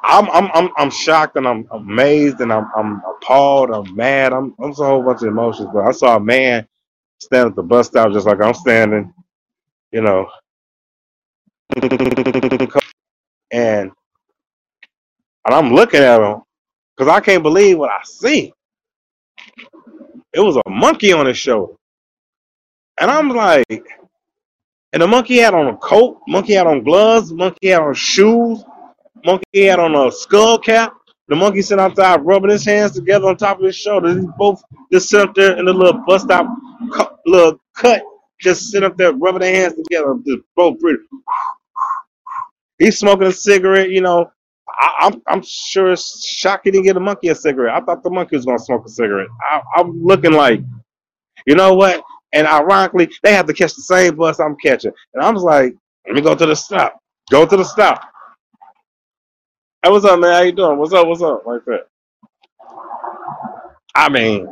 I'm 0.05 0.31
I'm 0.31 0.51
I'm 0.55 0.71
I'm 0.79 0.91
shocked 0.91 1.37
and 1.37 1.47
I'm 1.49 1.67
amazed 1.73 2.41
and 2.41 2.53
I'm 2.53 2.71
I'm 2.77 3.03
appalled. 3.17 3.71
I'm 3.71 3.95
mad. 3.97 4.33
I'm 4.33 4.55
I'm 4.63 4.71
just 4.73 4.81
a 4.81 4.85
whole 4.87 5.03
bunch 5.05 5.23
of 5.23 5.29
emotions. 5.29 5.69
But 5.75 5.87
I 5.87 5.93
saw 5.93 6.17
a 6.17 6.21
man 6.21 6.67
stand 7.21 7.51
at 7.51 7.57
the 7.57 7.63
bus 7.65 7.89
stop 7.89 8.13
just 8.13 8.27
like 8.27 8.43
I'm 8.43 8.55
standing. 8.55 9.13
You 9.93 10.03
know, 10.03 10.29
and 13.53 13.93
and 15.47 15.55
I'm 15.55 15.75
looking 15.75 16.01
at 16.01 16.21
him 16.21 16.43
because 16.97 17.13
I 17.13 17.21
can't 17.21 17.43
believe 17.43 17.79
what 17.79 17.91
I 17.91 18.01
see. 18.05 18.53
It 20.35 20.41
was 20.41 20.57
a 20.57 20.71
monkey 20.71 21.13
on 21.13 21.27
his 21.27 21.39
shoulder, 21.39 21.75
and 23.01 23.11
I'm 23.11 23.29
like, 23.31 23.87
and 24.93 25.03
the 25.03 25.07
monkey 25.09 25.39
had 25.39 25.55
on 25.55 25.69
a 25.69 25.77
coat, 25.79 26.21
monkey 26.29 26.55
had 26.55 26.67
on 26.67 26.83
gloves, 26.85 27.33
monkey 27.33 27.69
had 27.69 27.83
on 27.83 27.95
shoes, 27.95 28.65
monkey 29.25 29.65
had 29.67 29.81
on 29.81 29.95
a 29.95 30.11
skull 30.13 30.59
cap. 30.59 30.95
The 31.29 31.37
monkey 31.37 31.63
sitting 31.63 31.83
outside 31.83 32.25
rubbing 32.27 32.51
his 32.51 32.65
hands 32.67 32.93
together 32.93 33.29
on 33.29 33.37
top 33.37 33.59
of 33.61 33.65
his 33.67 33.77
shoulders. 33.77 34.21
He 34.21 34.29
both 34.39 34.63
just 34.93 35.09
sit 35.09 35.21
up 35.23 35.35
there 35.35 35.59
in 35.59 35.67
the 35.67 35.73
little 35.73 36.03
bus 36.07 36.23
stop 36.23 36.47
cu- 36.93 37.17
little 37.27 37.61
cut, 37.77 38.03
just 38.41 38.71
sit 38.71 38.85
up 38.85 38.97
there 38.99 39.13
rubbing 39.13 39.41
their 39.41 39.55
hands 39.55 39.75
together, 39.75 40.15
just 40.27 40.41
both 40.57 40.79
pretty. 40.81 41.03
He's 42.79 42.99
smoking 42.99 43.29
a 43.29 43.33
cigarette, 43.33 43.91
you 43.91 44.03
know. 44.03 44.31
I, 44.79 44.95
I'm 45.01 45.23
I'm 45.27 45.43
sure 45.43 45.93
it's 45.93 46.43
he 46.65 46.71
didn't 46.71 46.85
get 46.85 46.97
a 46.97 47.01
monkey 47.01 47.29
a 47.29 47.35
cigarette. 47.35 47.75
I 47.75 47.81
thought 47.85 48.03
the 48.03 48.11
monkey 48.11 48.37
was 48.37 48.45
gonna 48.45 48.59
smoke 48.59 48.85
a 48.87 48.89
cigarette. 48.89 49.29
I, 49.51 49.61
I'm 49.77 50.03
looking 50.05 50.33
like, 50.33 50.61
you 51.47 51.55
know 51.55 51.75
what? 51.75 52.03
And 52.33 52.47
ironically, 52.47 53.11
they 53.23 53.33
have 53.33 53.47
to 53.47 53.53
catch 53.53 53.75
the 53.75 53.83
same 53.83 54.17
bus 54.17 54.41
I'm 54.41 54.57
catching. 54.57 54.93
And 55.15 55.23
I 55.25 55.31
was 55.31 55.43
like, 55.43 55.75
let 56.07 56.15
me 56.15 56.21
go 56.21 56.35
to 56.35 56.47
the 56.47 56.57
stop. 56.57 56.99
Go 57.31 57.47
to 57.47 57.57
the 57.57 57.65
stop. 57.65 58.03
Hey, 59.83 59.91
what's 59.91 60.05
up, 60.05 60.19
man? 60.19 60.33
How 60.33 60.41
you 60.43 60.53
doing? 60.53 60.79
What's 60.79 60.93
up? 60.93 61.07
What's 61.07 61.23
up? 61.23 61.47
Like 61.47 61.65
that. 61.67 61.87
I 63.95 64.09
mean, 64.09 64.49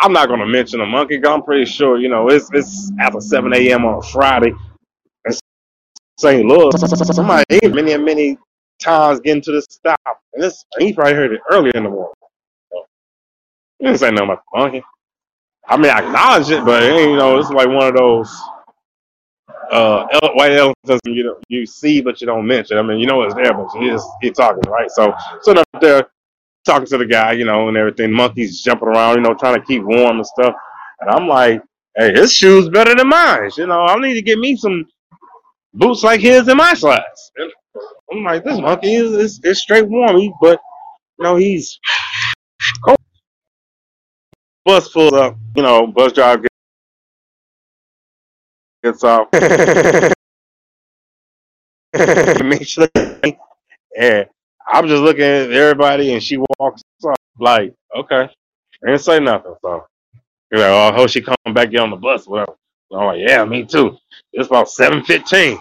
I'm 0.00 0.12
not 0.12 0.28
gonna 0.28 0.46
mention 0.46 0.80
a 0.80 0.86
monkey. 0.86 1.20
I'm 1.24 1.42
pretty 1.42 1.66
sure, 1.66 1.98
you 1.98 2.08
know, 2.08 2.28
it's 2.28 2.48
it's 2.52 2.90
after 3.00 3.20
7 3.20 3.52
a.m. 3.52 3.84
on 3.84 3.98
a 3.98 4.02
Friday 4.02 4.52
St. 6.18 6.46
Louis. 6.46 6.72
Somebody 7.14 7.44
many 7.68 7.92
and 7.92 8.04
many 8.04 8.38
times 8.80 9.20
getting 9.20 9.42
to 9.42 9.52
the 9.52 9.62
stop, 9.62 10.00
and 10.34 10.42
this 10.42 10.64
he 10.78 10.92
probably 10.92 11.14
heard 11.14 11.32
it 11.32 11.40
earlier 11.50 11.72
in 11.74 11.84
the 11.84 11.90
morning. 11.90 12.12
So, 12.72 12.86
he 13.78 13.86
didn't 13.86 14.00
say 14.00 14.10
nothing 14.10 14.30
about 14.30 14.42
monkey. 14.54 14.82
I 15.68 15.76
mean, 15.76 15.90
I 15.90 15.98
acknowledge 15.98 16.50
it, 16.50 16.64
but 16.64 16.82
you 16.82 17.16
know, 17.16 17.38
it's 17.38 17.50
like 17.50 17.68
one 17.68 17.88
of 17.88 17.94
those 17.94 18.34
uh 19.70 20.06
white 20.34 20.52
elephants 20.52 21.00
you 21.06 21.24
know 21.24 21.36
you 21.48 21.66
see 21.66 22.00
but 22.00 22.20
you 22.20 22.26
don't 22.26 22.46
mention. 22.46 22.78
I 22.78 22.82
mean, 22.82 22.98
you 22.98 23.06
know 23.06 23.22
it's 23.22 23.34
there, 23.34 23.52
but 23.52 23.68
you 23.80 23.90
just 23.90 24.08
keep 24.22 24.34
talking, 24.34 24.62
right? 24.70 24.90
So, 24.90 25.14
so 25.42 25.52
up 25.52 25.66
there 25.80 26.08
talking 26.66 26.86
to 26.86 26.98
the 26.98 27.06
guy, 27.06 27.32
you 27.32 27.44
know, 27.44 27.68
and 27.68 27.76
everything. 27.76 28.12
Monkeys 28.12 28.60
jumping 28.60 28.88
around, 28.88 29.16
you 29.16 29.22
know, 29.22 29.34
trying 29.34 29.58
to 29.58 29.66
keep 29.66 29.82
warm 29.82 30.16
and 30.16 30.26
stuff. 30.26 30.54
And 31.00 31.10
I'm 31.10 31.26
like, 31.28 31.62
hey, 31.96 32.12
his 32.12 32.32
shoes 32.32 32.68
better 32.68 32.94
than 32.94 33.08
mine. 33.08 33.50
You 33.56 33.66
know, 33.66 33.80
I 33.80 33.96
need 33.98 34.14
to 34.14 34.22
get 34.22 34.38
me 34.38 34.56
some 34.56 34.86
boots 35.76 36.02
like 36.02 36.20
his 36.20 36.48
in 36.48 36.56
my 36.56 36.74
size. 36.74 37.30
And 37.36 37.52
I'm 38.12 38.24
like, 38.24 38.44
this 38.44 38.60
monkey 38.60 38.94
is, 38.94 39.12
is, 39.12 39.40
is 39.44 39.62
straight 39.62 39.88
warm, 39.88 40.16
he, 40.16 40.32
but 40.40 40.60
you 41.18 41.24
know, 41.24 41.36
he's 41.36 41.78
cold. 42.84 42.98
Bus 44.64 44.88
pulls 44.88 45.12
up, 45.12 45.36
you 45.54 45.62
know, 45.62 45.86
bus 45.86 46.12
driver 46.12 46.46
gets 48.82 49.04
off. 49.04 49.28
Make 52.44 52.66
sure, 52.66 52.88
and 53.98 54.26
I'm 54.68 54.88
just 54.88 55.02
looking 55.02 55.22
at 55.22 55.50
everybody, 55.50 56.12
and 56.12 56.22
she 56.22 56.38
walks 56.58 56.82
off 57.04 57.16
like, 57.38 57.74
okay, 57.96 58.28
I 58.84 58.86
didn't 58.86 59.00
say 59.00 59.20
nothing. 59.20 59.54
So 59.62 59.86
you're 60.50 60.60
like, 60.60 60.70
oh, 60.70 60.90
I 60.92 60.96
hope 60.96 61.10
she 61.10 61.22
come 61.22 61.36
back 61.54 61.70
get 61.70 61.80
on 61.80 61.90
the 61.90 61.96
bus. 61.96 62.26
Well, 62.28 62.58
Like, 62.90 63.20
yeah, 63.20 63.44
me 63.44 63.64
too. 63.64 63.98
It's 64.32 64.48
about 64.48 64.68
7:15, 64.68 65.58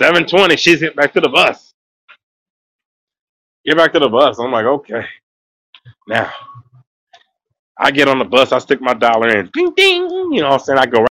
7:20. 0.00 0.58
She's 0.58 0.80
getting 0.80 0.96
back 0.96 1.14
to 1.14 1.20
the 1.22 1.30
bus. 1.30 1.72
Get 3.66 3.76
back 3.78 3.92
to 3.94 4.00
the 4.00 4.08
bus. 4.10 4.38
I'm 4.40 4.52
like, 4.52 4.66
okay. 4.66 5.04
Now 6.08 6.32
I 7.78 7.92
get 7.92 8.08
on 8.08 8.18
the 8.20 8.26
bus. 8.26 8.52
I 8.52 8.58
stick 8.60 8.82
my 8.82 8.94
dollar 8.94 9.30
in. 9.38 9.50
Ding 9.54 9.72
ding. 9.76 10.02
You 10.32 10.42
know 10.42 10.50
what 10.50 10.54
I'm 10.54 10.60
saying? 10.60 10.78
I 10.80 10.86
go 10.86 11.00
right, 11.02 11.08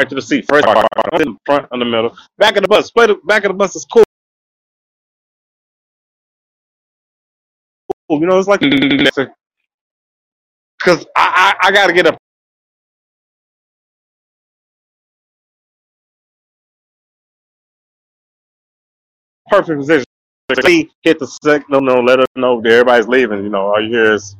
right 0.00 0.10
to 0.10 0.16
the 0.16 0.22
seat. 0.22 0.46
First, 0.48 0.66
in 0.68 0.74
the 1.20 1.36
front, 1.46 1.68
in 1.72 1.80
the 1.80 1.86
middle, 1.86 2.16
back 2.38 2.56
of 2.56 2.62
the 2.62 2.68
bus. 2.68 2.90
The 2.94 3.20
back 3.26 3.44
of 3.44 3.50
the 3.50 3.54
bus 3.54 3.76
is 3.76 3.86
cool. 3.92 4.05
You 8.10 8.20
know, 8.20 8.38
it's 8.38 8.48
like 8.48 8.60
because 8.60 9.40
I, 11.16 11.54
I 11.62 11.68
I 11.68 11.72
got 11.72 11.86
to 11.88 11.92
get 11.94 12.06
a 12.06 12.16
perfect 19.48 19.78
position. 19.80 20.04
He 20.66 20.90
hit 21.02 21.18
the 21.18 21.26
signal, 21.26 21.80
no, 21.82 22.00
let 22.00 22.20
us 22.20 22.26
know 22.36 22.60
that 22.62 22.70
everybody's 22.72 23.08
leaving. 23.08 23.42
You 23.44 23.50
know, 23.50 23.66
all 23.68 23.82
you 23.82 23.90
hear 23.90 24.14
is 24.14 24.34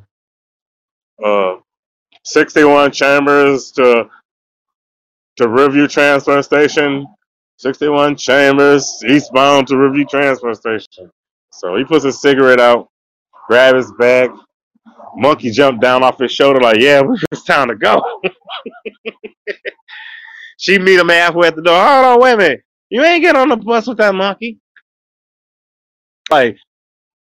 uh, 1.25 1.57
61 2.25 2.93
chambers 2.93 3.71
to 3.73 4.09
to 5.37 5.49
Riverview 5.49 5.89
Transfer 5.89 6.43
Station. 6.43 7.07
61 7.59 8.17
chambers 8.17 9.03
eastbound 9.09 9.69
to 9.69 9.77
Riverview 9.79 10.05
Transfer 10.07 10.53
Station. 10.55 11.11
So 11.53 11.77
he 11.77 11.85
puts 11.85 12.05
his 12.05 12.21
cigarette 12.21 12.61
out, 12.61 12.89
grab 13.47 13.77
his 13.77 13.93
bag. 13.99 14.31
Monkey 15.17 15.51
jumped 15.51 15.81
down 15.81 16.03
off 16.03 16.19
his 16.19 16.33
shoulder 16.33 16.61
like, 16.61 16.79
yeah, 16.79 17.03
it's 17.33 17.45
time 17.45 17.69
to 17.69 17.75
go. 17.77 18.03
She 20.59 20.79
meet 20.79 20.99
him 20.99 21.11
halfway 21.11 21.49
at 21.49 21.57
the 21.57 21.63
door. 21.63 21.79
Hold 21.79 22.05
on, 22.05 22.21
wait 22.21 22.33
a 22.33 22.37
minute. 22.39 22.63
You 22.89 23.05
ain't 23.05 23.23
get 23.23 23.37
on 23.37 23.51
the 23.51 23.57
bus 23.57 23.87
with 23.87 23.99
that 23.99 24.15
monkey. 24.15 24.59
Like, 26.31 26.57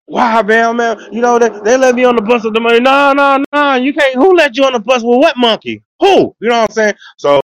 Why, 0.05 0.41
man, 0.43 0.77
man? 0.77 0.99
You 1.11 1.21
know, 1.21 1.39
they, 1.39 1.49
they 1.49 1.77
let 1.77 1.95
me 1.95 2.03
on 2.05 2.15
the 2.15 2.21
bus 2.21 2.43
with 2.43 2.53
the 2.53 2.59
money. 2.59 2.79
No, 2.79 3.13
no, 3.13 3.43
no, 3.51 3.73
you 3.75 3.93
can't. 3.93 4.15
Who 4.15 4.35
let 4.35 4.55
you 4.55 4.65
on 4.65 4.73
the 4.73 4.79
bus 4.79 5.03
with 5.03 5.17
what 5.17 5.35
monkey? 5.37 5.83
Who? 5.99 6.35
You 6.39 6.49
know 6.49 6.61
what 6.61 6.69
I'm 6.69 6.73
saying? 6.73 6.93
So 7.17 7.41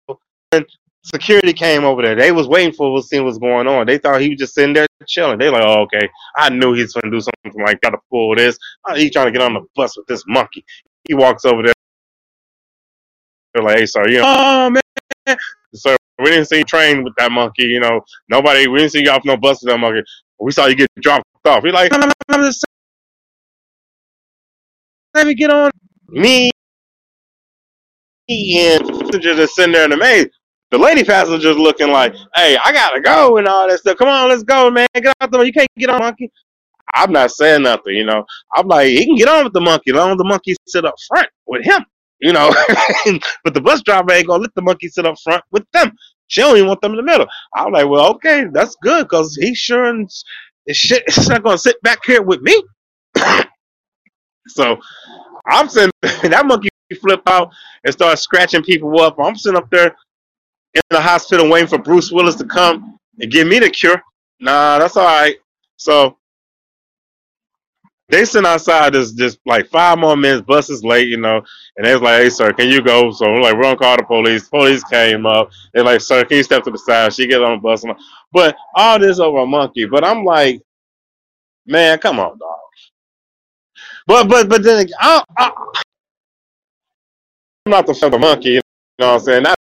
security 1.04 1.54
came 1.54 1.84
over 1.84 2.02
there, 2.02 2.16
they 2.16 2.32
was 2.32 2.48
waiting 2.48 2.74
for 2.74 2.98
us, 2.98 3.10
seeing 3.10 3.26
what's 3.26 3.38
going 3.38 3.68
on. 3.68 3.86
They 3.86 3.98
thought 3.98 4.22
he 4.22 4.30
was 4.30 4.40
just 4.40 4.56
sitting 4.56 4.74
there 4.74 4.88
chilling. 5.08 5.38
They 5.40 5.50
like, 5.50 5.64
oh, 5.66 5.82
okay. 5.84 6.10
I 6.36 6.50
knew 6.50 6.74
he's 6.74 6.94
gonna 6.94 7.12
do 7.12 7.22
something 7.22 7.62
like 7.64 7.82
gotta 7.82 7.98
pull 8.10 8.36
this. 8.36 8.58
Oh, 8.88 8.96
he 8.96 9.10
trying 9.10 9.28
to 9.28 9.32
get 9.32 9.42
on 9.42 9.54
the 9.54 9.62
bus 9.76 9.98
with 9.98 10.08
this 10.08 10.24
monkey. 10.28 10.66
He 11.08 11.14
walks 11.14 11.46
over 11.46 11.64
there. 11.64 11.74
They're 13.54 13.64
like, 13.64 13.80
hey, 13.80 13.86
sir, 13.86 14.08
you 14.08 14.20
know, 14.20 14.26
oh 14.26 14.70
man, 14.70 15.38
sir, 15.76 15.96
we 16.20 16.26
didn't 16.26 16.46
see 16.48 16.60
you 16.60 16.64
train 16.64 17.04
with 17.04 17.14
that 17.18 17.32
monkey. 17.32 17.64
You 17.64 17.80
know, 17.82 18.02
nobody, 18.30 18.68
we 18.68 18.80
didn't 18.80 18.94
see 18.94 19.04
you 19.04 19.12
off 19.12 19.26
no 19.26 19.38
bus 19.38 19.62
with 19.62 19.72
that 19.72 19.78
monkey. 19.78 20.02
We 20.40 20.52
saw 20.52 20.66
you 20.68 20.76
get 20.76 20.90
dropped 21.02 21.26
off. 21.46 21.64
He's 21.64 21.74
like, 21.74 21.92
no, 21.92 21.98
no, 21.98 22.08
no, 22.08 22.14
I'm 22.30 22.42
just 22.42 22.66
let 25.14 25.28
me 25.28 25.36
get 25.36 25.52
on. 25.52 25.70
Me 26.10 26.52
and 28.30 29.22
just 29.22 29.56
sitting 29.56 29.74
there 29.74 29.84
in 29.84 29.92
the 29.92 29.98
maze. 29.98 30.28
The 30.74 30.80
lady 30.80 31.04
passenger's 31.04 31.56
looking 31.56 31.92
like, 31.92 32.16
hey, 32.34 32.58
I 32.66 32.74
gotta 32.74 33.00
go 33.00 33.38
and 33.38 33.48
all 33.48 33.70
that 33.70 33.78
stuff. 33.78 33.96
Come 33.96 34.08
on, 34.08 34.30
let's 34.30 34.42
go, 34.42 34.72
man. 34.72 34.88
Get 34.96 35.14
out 35.22 35.30
the 35.30 35.40
You 35.42 35.54
can't 35.54 35.70
get 35.78 35.92
on 35.92 36.00
monkey. 36.00 36.32
I'm 36.96 37.12
not 37.12 37.30
saying 37.30 37.62
nothing, 37.62 37.94
you 37.94 38.04
know. 38.04 38.26
I'm 38.56 38.68
like, 38.68 38.88
he 38.88 39.06
can 39.06 39.16
get 39.16 39.30
on 39.30 39.44
with 39.44 39.54
the 39.54 39.62
monkey, 39.62 39.92
as 39.92 39.98
long 39.98 40.14
as 40.14 40.18
the 40.18 40.24
monkey 40.24 40.56
sit 40.68 40.84
up 40.84 40.96
front 41.08 41.28
with 41.46 41.64
him, 41.64 41.86
you 42.22 42.34
know. 42.34 42.50
but 43.44 43.54
the 43.54 43.62
bus 43.62 43.84
driver 43.84 44.14
ain't 44.14 44.26
gonna 44.26 44.42
let 44.42 44.56
the 44.56 44.64
monkey 44.64 44.88
sit 44.88 45.06
up 45.06 45.14
front 45.24 45.44
with 45.52 45.64
them. 45.74 45.92
She 46.26 46.42
don't 46.42 46.56
even 46.58 46.70
want 46.70 46.82
them 46.82 46.94
in 46.94 46.98
the 46.98 47.04
middle. 47.04 47.28
I'm 47.56 47.72
like, 47.72 47.88
well, 47.88 48.10
okay, 48.16 48.46
that's 48.52 48.76
good, 48.82 49.04
because 49.04 49.38
he 49.40 49.54
sure 49.54 49.96
is 50.02 50.26
shit, 50.72 51.04
it's 51.06 51.30
not 51.30 51.44
gonna 51.44 51.60
sit 51.60 51.80
back 51.84 52.00
here 52.04 52.24
with 52.24 52.42
me. 52.42 52.64
so 54.48 54.78
I'm 55.46 55.70
sitting 55.70 55.92
that 56.02 56.48
monkey 56.48 56.70
flip 57.00 57.22
out 57.28 57.52
and 57.84 57.94
start 57.94 58.18
scratching 58.18 58.64
people 58.64 59.00
up. 59.02 59.18
I'm 59.20 59.36
sitting 59.36 59.58
up 59.58 59.70
there 59.70 59.96
in 60.74 60.82
the 60.90 61.02
hospital 61.02 61.50
waiting 61.50 61.68
for 61.68 61.78
Bruce 61.78 62.12
Willis 62.12 62.36
to 62.36 62.46
come 62.46 62.98
and 63.20 63.32
give 63.32 63.48
me 63.48 63.60
the 63.60 63.70
cure. 63.70 64.02
Nah, 64.40 64.80
that's 64.80 64.98
all 64.98 65.06
right. 65.06 65.36
So 65.78 66.18
they 68.10 68.26
sent 68.26 68.46
outside 68.46 68.94
this 68.94 69.12
just 69.14 69.40
like 69.46 69.68
five 69.68 69.98
more 69.98 70.16
minutes, 70.16 70.46
bus 70.46 70.70
is 70.70 70.84
late, 70.84 71.08
you 71.08 71.18
know, 71.18 71.42
and 71.78 71.86
they 71.86 71.94
was 71.94 72.02
like, 72.02 72.22
Hey 72.22 72.30
sir, 72.30 72.52
can 72.54 72.70
you 72.70 72.82
go? 72.82 73.12
So 73.12 73.32
we're 73.32 73.42
like, 73.42 73.56
we're 73.56 73.64
gonna 73.64 73.78
call 73.78 73.98
the 73.98 74.04
police. 74.04 74.50
Police 74.50 74.84
came 74.84 75.26
up. 75.26 75.52
They're 75.74 75.84
like, 75.84 76.02
Sir, 76.02 76.24
can 76.26 76.38
you 76.38 76.44
step 76.44 76.64
to 76.64 76.72
the 76.72 76.78
side? 76.78 77.14
She 77.14 77.28
get 77.28 77.42
on 77.42 77.58
the 77.58 77.62
bus. 77.62 77.84
But 78.32 78.56
all 78.76 79.00
this 79.00 79.20
over 79.20 79.40
a 79.40 79.46
monkey. 79.46 79.86
But 79.86 80.04
I'm 80.04 80.26
like, 80.26 80.62
man, 81.66 81.98
come 82.00 82.20
on, 82.20 82.38
dog. 82.38 82.50
But 84.06 84.28
but 84.28 84.50
but 84.50 84.64
then 84.64 84.88
I, 85.00 85.24
I, 85.38 85.52
I'm 87.66 87.72
not 87.72 87.88
the 87.88 87.94
the 87.94 88.20
monkey, 88.20 88.50
you 88.50 88.62
know 89.00 89.08
what 89.08 89.14
I'm 89.14 89.20
saying? 89.22 89.44
Not 89.44 89.58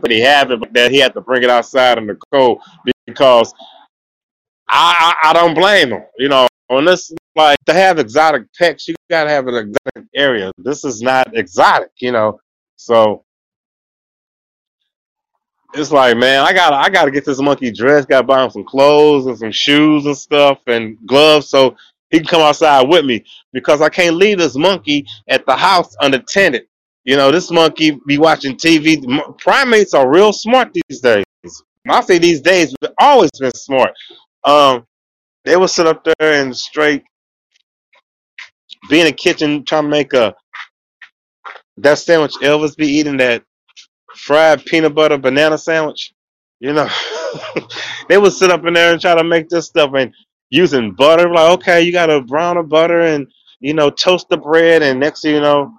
that 0.00 0.10
he 0.10 0.20
have 0.20 0.50
it, 0.50 0.60
but 0.60 0.72
that 0.72 0.90
he 0.90 0.98
had 0.98 1.14
to 1.14 1.20
bring 1.20 1.42
it 1.42 1.50
outside 1.50 1.98
in 1.98 2.06
the 2.06 2.16
cold 2.32 2.60
because 3.06 3.52
I, 4.68 5.14
I, 5.22 5.30
I 5.30 5.32
don't 5.32 5.54
blame 5.54 5.90
him. 5.90 6.02
You 6.18 6.28
know, 6.28 6.48
this 6.84 7.12
like 7.36 7.58
to 7.66 7.74
have 7.74 7.98
exotic 7.98 8.52
pets, 8.54 8.88
you 8.88 8.94
gotta 9.10 9.30
have 9.30 9.46
an 9.46 9.54
exotic 9.54 10.10
area. 10.14 10.50
This 10.58 10.84
is 10.84 11.02
not 11.02 11.36
exotic, 11.36 11.90
you 11.98 12.12
know. 12.12 12.40
So 12.76 13.24
it's 15.74 15.90
like, 15.90 16.16
man, 16.16 16.42
I 16.44 16.52
gotta 16.52 16.76
I 16.76 16.88
gotta 16.88 17.10
get 17.10 17.24
this 17.24 17.40
monkey 17.40 17.70
dressed, 17.70 18.08
gotta 18.08 18.26
buy 18.26 18.42
him 18.44 18.50
some 18.50 18.64
clothes 18.64 19.26
and 19.26 19.38
some 19.38 19.52
shoes 19.52 20.06
and 20.06 20.16
stuff 20.16 20.60
and 20.66 20.96
gloves 21.06 21.48
so 21.48 21.76
he 22.10 22.18
can 22.18 22.26
come 22.26 22.42
outside 22.42 22.88
with 22.88 23.04
me 23.04 23.24
because 23.52 23.80
I 23.80 23.88
can't 23.88 24.16
leave 24.16 24.38
this 24.38 24.56
monkey 24.56 25.06
at 25.28 25.46
the 25.46 25.56
house 25.56 25.96
unattended. 26.00 26.66
You 27.04 27.16
know, 27.16 27.30
this 27.30 27.50
monkey 27.50 27.98
be 28.06 28.18
watching 28.18 28.56
TV. 28.56 29.02
Primates 29.38 29.94
are 29.94 30.10
real 30.10 30.32
smart 30.32 30.70
these 30.72 31.00
days. 31.00 31.24
I 31.88 32.00
say 32.00 32.18
these 32.18 32.40
days, 32.40 32.74
but 32.80 32.94
always 32.98 33.30
been 33.38 33.52
smart. 33.54 33.92
Um, 34.44 34.86
they 35.44 35.56
will 35.56 35.68
sit 35.68 35.86
up 35.86 36.02
there 36.04 36.42
and 36.42 36.56
straight 36.56 37.02
be 38.88 39.00
in 39.00 39.06
the 39.06 39.12
kitchen 39.12 39.64
trying 39.64 39.84
to 39.84 39.88
make 39.88 40.12
a 40.12 40.34
that 41.78 41.98
sandwich 41.98 42.34
Elvis 42.42 42.76
be 42.76 42.86
eating 42.86 43.16
that 43.18 43.42
fried 44.14 44.64
peanut 44.64 44.94
butter 44.94 45.18
banana 45.18 45.58
sandwich. 45.58 46.12
You 46.60 46.72
know, 46.72 46.88
they 48.08 48.16
would 48.16 48.32
sit 48.32 48.50
up 48.50 48.64
in 48.64 48.74
there 48.74 48.92
and 48.92 49.00
try 49.00 49.14
to 49.14 49.24
make 49.24 49.48
this 49.48 49.66
stuff 49.66 49.92
and 49.94 50.14
using 50.50 50.92
butter. 50.92 51.28
Like, 51.28 51.52
okay, 51.58 51.82
you 51.82 51.92
got 51.92 52.06
to 52.06 52.22
brown 52.22 52.56
the 52.56 52.62
butter 52.62 53.00
and 53.00 53.26
you 53.60 53.74
know 53.74 53.90
toast 53.90 54.28
the 54.28 54.36
bread, 54.36 54.82
and 54.82 55.00
next 55.00 55.22
thing 55.22 55.34
you 55.34 55.40
know, 55.40 55.74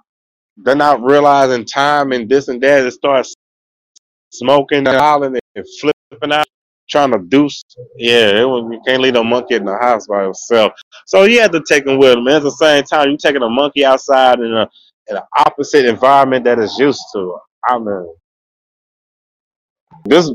they're 0.56 0.74
not 0.76 1.02
realizing 1.02 1.64
time 1.64 2.12
and 2.12 2.28
this 2.28 2.48
and 2.48 2.62
that. 2.62 2.86
It 2.86 2.92
starts 2.92 3.34
smoking 4.32 4.78
and 4.86 4.88
hollering 4.88 5.38
and 5.54 5.64
flipping 5.80 6.32
out, 6.32 6.46
trying 6.88 7.12
to 7.12 7.18
deuce. 7.18 7.62
Yeah, 7.96 8.40
it 8.40 8.44
was, 8.48 8.68
you 8.72 8.80
can't 8.86 9.02
leave 9.02 9.16
a 9.16 9.24
monkey 9.24 9.54
in 9.56 9.64
the 9.64 9.76
house 9.78 10.06
by 10.06 10.24
himself. 10.24 10.72
So 11.06 11.24
you 11.24 11.40
have 11.40 11.52
to 11.52 11.62
take 11.68 11.86
him 11.86 11.98
with 11.98 12.16
him. 12.18 12.28
At 12.28 12.42
the 12.42 12.50
same 12.50 12.84
time, 12.84 13.08
you're 13.08 13.18
taking 13.18 13.42
a 13.42 13.48
monkey 13.50 13.84
outside 13.84 14.40
in 14.40 14.52
a 14.52 14.68
in 15.08 15.16
an 15.16 15.22
opposite 15.38 15.84
environment 15.86 16.44
that 16.44 16.58
is 16.58 16.76
used 16.78 17.02
to. 17.14 17.38
I 17.68 17.78
mean, 17.78 18.14
this 20.04 20.30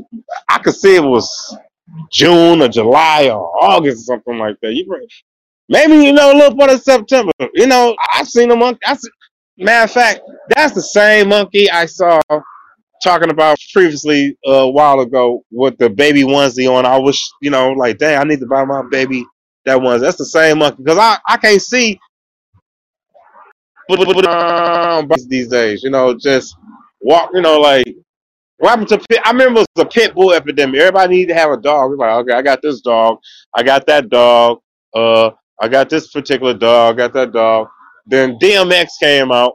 I 0.48 0.58
could 0.58 0.74
see 0.74 0.96
it 0.96 1.02
was 1.04 1.56
June 2.10 2.62
or 2.62 2.68
July 2.68 3.28
or 3.30 3.50
August 3.62 4.02
or 4.08 4.14
something 4.14 4.38
like 4.38 4.56
that. 4.62 4.72
You 4.74 4.86
bring, 4.86 5.06
maybe 5.68 5.94
you 6.04 6.12
know 6.12 6.32
a 6.32 6.36
little 6.36 6.56
part 6.56 6.70
of 6.70 6.82
September. 6.82 7.32
You 7.54 7.66
know, 7.66 7.94
I've 8.14 8.28
seen 8.28 8.50
a 8.50 8.56
monkey. 8.56 8.80
I 8.86 8.96
see, 8.96 9.10
matter 9.58 9.84
of 9.84 9.90
fact, 9.90 10.20
that's 10.54 10.74
the 10.74 10.82
same 10.82 11.28
monkey 11.28 11.70
I 11.70 11.86
saw 11.86 12.20
talking 13.02 13.30
about 13.30 13.58
previously 13.72 14.36
uh, 14.46 14.52
a 14.52 14.70
while 14.70 15.00
ago 15.00 15.44
with 15.50 15.76
the 15.78 15.90
baby 15.90 16.22
onesie 16.22 16.70
on. 16.72 16.86
I 16.86 16.98
wish, 16.98 17.20
you 17.40 17.50
know, 17.50 17.70
like, 17.72 17.98
dang, 17.98 18.18
I 18.18 18.24
need 18.24 18.40
to 18.40 18.46
buy 18.46 18.64
my 18.64 18.82
baby 18.90 19.24
that 19.64 19.78
onesie. 19.78 20.00
That's 20.00 20.18
the 20.18 20.24
same 20.24 20.58
monkey 20.58 20.82
because 20.82 20.98
I, 20.98 21.18
I 21.28 21.36
can't 21.36 21.60
see 21.60 21.98
these 25.28 25.48
days. 25.48 25.82
You 25.82 25.90
know, 25.90 26.14
just 26.14 26.56
walk. 27.00 27.30
You 27.34 27.42
know, 27.42 27.58
like 27.60 27.86
what 28.58 28.70
happened 28.70 28.88
to 28.88 28.98
pit? 28.98 29.20
I 29.24 29.32
remember 29.32 29.60
it 29.60 29.66
was 29.76 29.84
a 29.84 29.88
pit 29.88 30.14
bull 30.14 30.32
epidemic. 30.32 30.80
Everybody 30.80 31.14
needed 31.14 31.34
to 31.34 31.40
have 31.40 31.50
a 31.50 31.56
dog. 31.56 31.98
Like, 31.98 32.10
okay, 32.10 32.34
I 32.34 32.42
got 32.42 32.62
this 32.62 32.80
dog. 32.80 33.18
I 33.54 33.62
got 33.62 33.86
that 33.86 34.08
dog. 34.08 34.60
Uh, 34.94 35.30
I 35.60 35.68
got 35.68 35.90
this 35.90 36.10
particular 36.10 36.54
dog. 36.54 36.94
I 36.94 36.96
got 37.08 37.12
that 37.14 37.32
dog. 37.32 37.68
Then 38.06 38.38
DMX 38.38 38.88
came 39.00 39.32
out. 39.32 39.54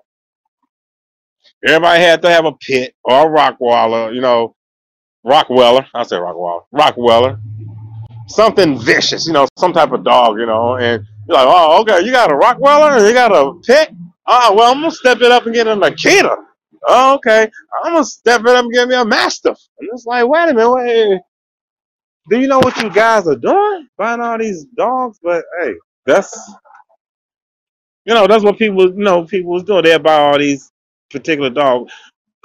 Everybody 1.65 2.01
had 2.01 2.21
to 2.21 2.29
have 2.29 2.45
a 2.45 2.53
pit 2.53 2.93
or 3.03 3.27
a 3.27 3.29
Rockwaller, 3.29 4.13
you 4.13 4.21
know, 4.21 4.55
Rockweller. 5.25 5.86
I 5.93 6.03
say 6.03 6.15
Rockwaller, 6.17 6.63
Rockweller. 6.73 7.39
Something 8.27 8.79
vicious, 8.79 9.27
you 9.27 9.33
know, 9.33 9.47
some 9.57 9.73
type 9.73 9.91
of 9.91 10.03
dog, 10.03 10.39
you 10.39 10.45
know. 10.45 10.75
And 10.75 11.03
you're 11.27 11.38
like, 11.38 11.47
oh, 11.47 11.81
okay, 11.81 12.05
you 12.05 12.12
got 12.12 12.31
a 12.31 12.36
Rockweller 12.36 12.97
and 12.97 13.07
you 13.07 13.13
got 13.13 13.36
a 13.36 13.53
pit? 13.65 13.89
Oh, 14.27 14.53
well, 14.55 14.71
I'm 14.71 14.79
going 14.81 14.91
to 14.91 14.95
step 14.95 15.21
it 15.21 15.31
up 15.31 15.45
and 15.45 15.55
get 15.55 15.67
a 15.67 15.75
Nikita. 15.75 16.36
Oh, 16.88 17.15
okay, 17.15 17.49
I'm 17.83 17.93
going 17.93 18.03
to 18.03 18.10
step 18.10 18.41
it 18.41 18.47
up 18.47 18.65
and 18.65 18.73
get 18.73 18.88
me 18.88 18.95
a 18.95 19.05
Mastiff. 19.05 19.57
And 19.79 19.89
it's 19.93 20.05
like, 20.05 20.27
wait 20.27 20.49
a 20.49 20.53
minute, 20.53 20.71
wait. 20.71 21.21
Do 22.29 22.39
you 22.39 22.47
know 22.47 22.60
what 22.60 22.77
you 22.81 22.89
guys 22.89 23.27
are 23.27 23.36
doing? 23.38 23.88
Buying 23.97 24.19
all 24.21 24.38
these 24.38 24.65
dogs? 24.77 25.19
But 25.23 25.45
hey, 25.62 25.73
that's 26.05 26.38
you 28.07 28.13
know, 28.13 28.25
that's 28.25 28.43
what 28.43 28.57
people, 28.57 28.85
you 28.85 29.03
know, 29.03 29.25
people 29.25 29.51
was 29.51 29.63
doing. 29.63 29.83
They 29.83 29.97
buy 29.97 30.15
all 30.15 30.39
these 30.39 30.71
particular 31.11 31.49
dogs. 31.49 31.91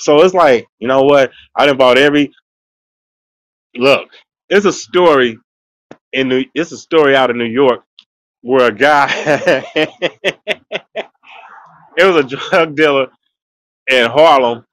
So 0.00 0.20
it's 0.22 0.34
like, 0.34 0.66
you 0.80 0.88
know 0.88 1.02
what? 1.04 1.30
I 1.54 1.66
done 1.66 1.76
bought 1.76 1.98
every. 1.98 2.32
Look, 3.76 4.10
it's 4.50 4.66
a 4.66 4.72
story 4.72 5.38
in 6.12 6.28
New. 6.28 6.44
It's 6.54 6.72
a 6.72 6.76
story 6.76 7.14
out 7.14 7.30
of 7.30 7.36
New 7.36 7.44
York 7.44 7.84
where 8.42 8.66
a 8.68 8.72
guy. 8.74 9.08
it 9.76 9.94
was 11.98 12.16
a 12.16 12.24
drug 12.24 12.74
dealer 12.74 13.06
in 13.88 14.10
Harlem 14.10 14.64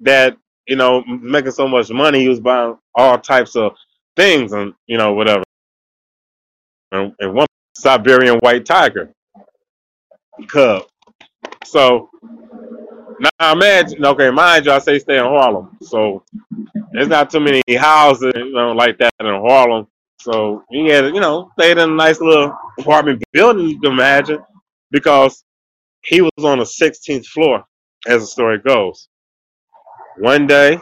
that 0.00 0.34
you 0.66 0.76
know 0.76 1.04
making 1.06 1.52
so 1.52 1.68
much 1.68 1.90
money. 1.90 2.20
He 2.20 2.28
was 2.28 2.40
buying 2.40 2.78
all 2.94 3.18
types 3.18 3.54
of 3.54 3.76
things 4.16 4.52
and 4.52 4.72
you 4.86 4.96
know 4.96 5.12
whatever. 5.12 5.44
And, 6.90 7.12
and 7.20 7.34
one 7.34 7.46
Siberian 7.76 8.38
white 8.38 8.64
tiger 8.64 9.12
cub. 10.46 10.84
So 11.64 12.10
now 13.20 13.52
imagine, 13.52 14.04
okay, 14.04 14.30
mind 14.30 14.66
you, 14.66 14.72
I 14.72 14.78
say 14.78 14.98
stay 14.98 15.18
in 15.18 15.24
Harlem. 15.24 15.76
So 15.82 16.24
there's 16.92 17.08
not 17.08 17.30
too 17.30 17.40
many 17.40 17.62
houses, 17.76 18.32
you 18.36 18.52
know, 18.52 18.72
like 18.72 18.98
that 18.98 19.12
in 19.20 19.26
Harlem. 19.26 19.86
So 20.20 20.64
he 20.70 20.88
had, 20.88 21.06
you 21.14 21.20
know, 21.20 21.50
stayed 21.58 21.78
in 21.78 21.90
a 21.90 21.94
nice 21.94 22.20
little 22.20 22.56
apartment 22.78 23.22
building, 23.32 23.68
you 23.68 23.80
can 23.80 23.92
imagine, 23.92 24.40
because 24.90 25.44
he 26.04 26.22
was 26.22 26.32
on 26.44 26.58
the 26.58 26.64
16th 26.64 27.26
floor, 27.26 27.64
as 28.06 28.22
the 28.22 28.26
story 28.26 28.58
goes. 28.58 29.08
One 30.18 30.46
day, 30.46 30.78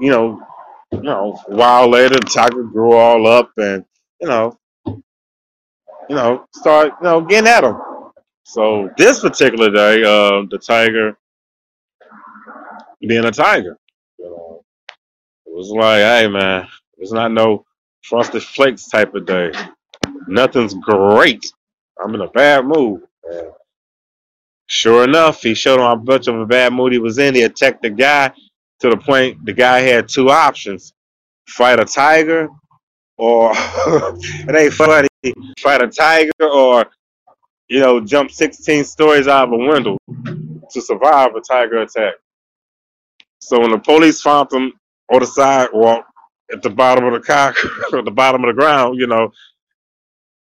you 0.00 0.10
know, 0.10 0.40
you 0.92 1.02
know, 1.02 1.38
a 1.48 1.54
while 1.54 1.88
later, 1.88 2.16
the 2.16 2.20
tiger 2.20 2.64
grew 2.64 2.92
all 2.94 3.26
up, 3.26 3.50
and 3.56 3.84
you 4.20 4.28
know, 4.28 4.58
you 4.86 6.16
know, 6.16 6.44
start, 6.54 6.92
you 7.00 7.04
know, 7.04 7.20
getting 7.22 7.48
at 7.48 7.64
him. 7.64 7.76
So 8.44 8.90
this 8.96 9.20
particular 9.20 9.70
day, 9.70 10.02
uh, 10.02 10.42
the 10.50 10.58
tiger 10.58 11.16
being 13.00 13.24
a 13.24 13.30
tiger, 13.30 13.76
you 14.18 14.26
know, 14.26 14.64
it 15.46 15.54
was 15.54 15.70
like, 15.70 16.00
hey 16.00 16.28
man, 16.28 16.68
it's 16.98 17.12
not 17.12 17.32
no 17.32 17.64
frosted 18.02 18.42
flakes 18.42 18.88
type 18.88 19.14
of 19.14 19.26
day. 19.26 19.52
Nothing's 20.26 20.74
great. 20.74 21.52
I'm 22.02 22.14
in 22.14 22.20
a 22.20 22.28
bad 22.28 22.64
mood. 22.66 23.02
And 23.24 23.52
sure 24.66 25.04
enough, 25.04 25.42
he 25.42 25.54
showed 25.54 25.76
him 25.76 25.86
how 25.86 25.96
much 25.96 26.28
of 26.28 26.38
a 26.38 26.46
bad 26.46 26.72
mood 26.72 26.92
he 26.92 26.98
was 26.98 27.18
in. 27.18 27.34
He 27.34 27.42
attacked 27.42 27.82
the 27.82 27.90
guy 27.90 28.32
to 28.80 28.90
the 28.90 28.96
point 28.96 29.44
the 29.44 29.52
guy 29.52 29.80
had 29.80 30.08
two 30.08 30.30
options: 30.30 30.92
fight 31.48 31.80
a 31.80 31.84
tiger, 31.84 32.48
or 33.18 33.52
it 33.54 34.56
ain't 34.56 34.74
funny, 34.74 35.08
fight 35.60 35.82
a 35.82 35.88
tiger, 35.88 36.30
or 36.40 36.86
you 37.68 37.80
know, 37.80 38.00
jump 38.00 38.30
16 38.30 38.84
stories 38.84 39.28
out 39.28 39.48
of 39.48 39.52
a 39.52 39.56
window 39.56 39.96
to 40.70 40.80
survive 40.80 41.34
a 41.34 41.40
tiger 41.40 41.78
attack. 41.78 42.14
So 43.40 43.60
when 43.60 43.70
the 43.70 43.78
police 43.78 44.20
found 44.20 44.52
him 44.52 44.72
on 45.12 45.20
the 45.20 45.26
sidewalk 45.26 46.06
at 46.52 46.62
the 46.62 46.70
bottom 46.70 47.04
of 47.04 47.12
the 47.12 47.20
car, 47.20 47.54
at 47.92 48.04
the 48.04 48.10
bottom 48.10 48.44
of 48.44 48.54
the 48.54 48.60
ground, 48.60 48.98
you 48.98 49.06
know, 49.06 49.32